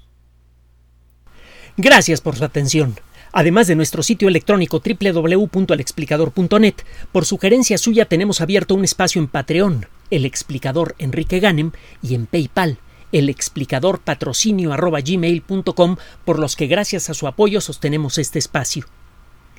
Gracias 1.78 2.22
por 2.22 2.36
su 2.36 2.44
atención. 2.44 2.96
Además 3.32 3.68
de 3.68 3.76
nuestro 3.76 4.04
sitio 4.04 4.28
electrónico 4.28 4.82
www.alexplicador.net, 4.84 6.76
por 7.12 7.26
sugerencia 7.26 7.78
suya 7.78 8.06
tenemos 8.06 8.42
abierto 8.42 8.76
un 8.76 8.84
espacio 8.84 9.22
en 9.22 9.30
Patreon, 9.30 9.86
el 10.10 10.26
explicador 10.26 10.96
Enrique 10.98 11.40
Ganem, 11.40 11.72
y 12.02 12.16
en 12.16 12.26
PayPal, 12.26 12.80
el 13.14 13.30
explicador 13.30 14.00
patrocinio 14.00 14.76
por 16.26 16.40
los 16.40 16.56
que 16.56 16.68
gracias 16.68 17.10
a 17.10 17.14
su 17.14 17.28
apoyo 17.28 17.62
sostenemos 17.62 18.18
este 18.18 18.40
espacio. 18.40 18.86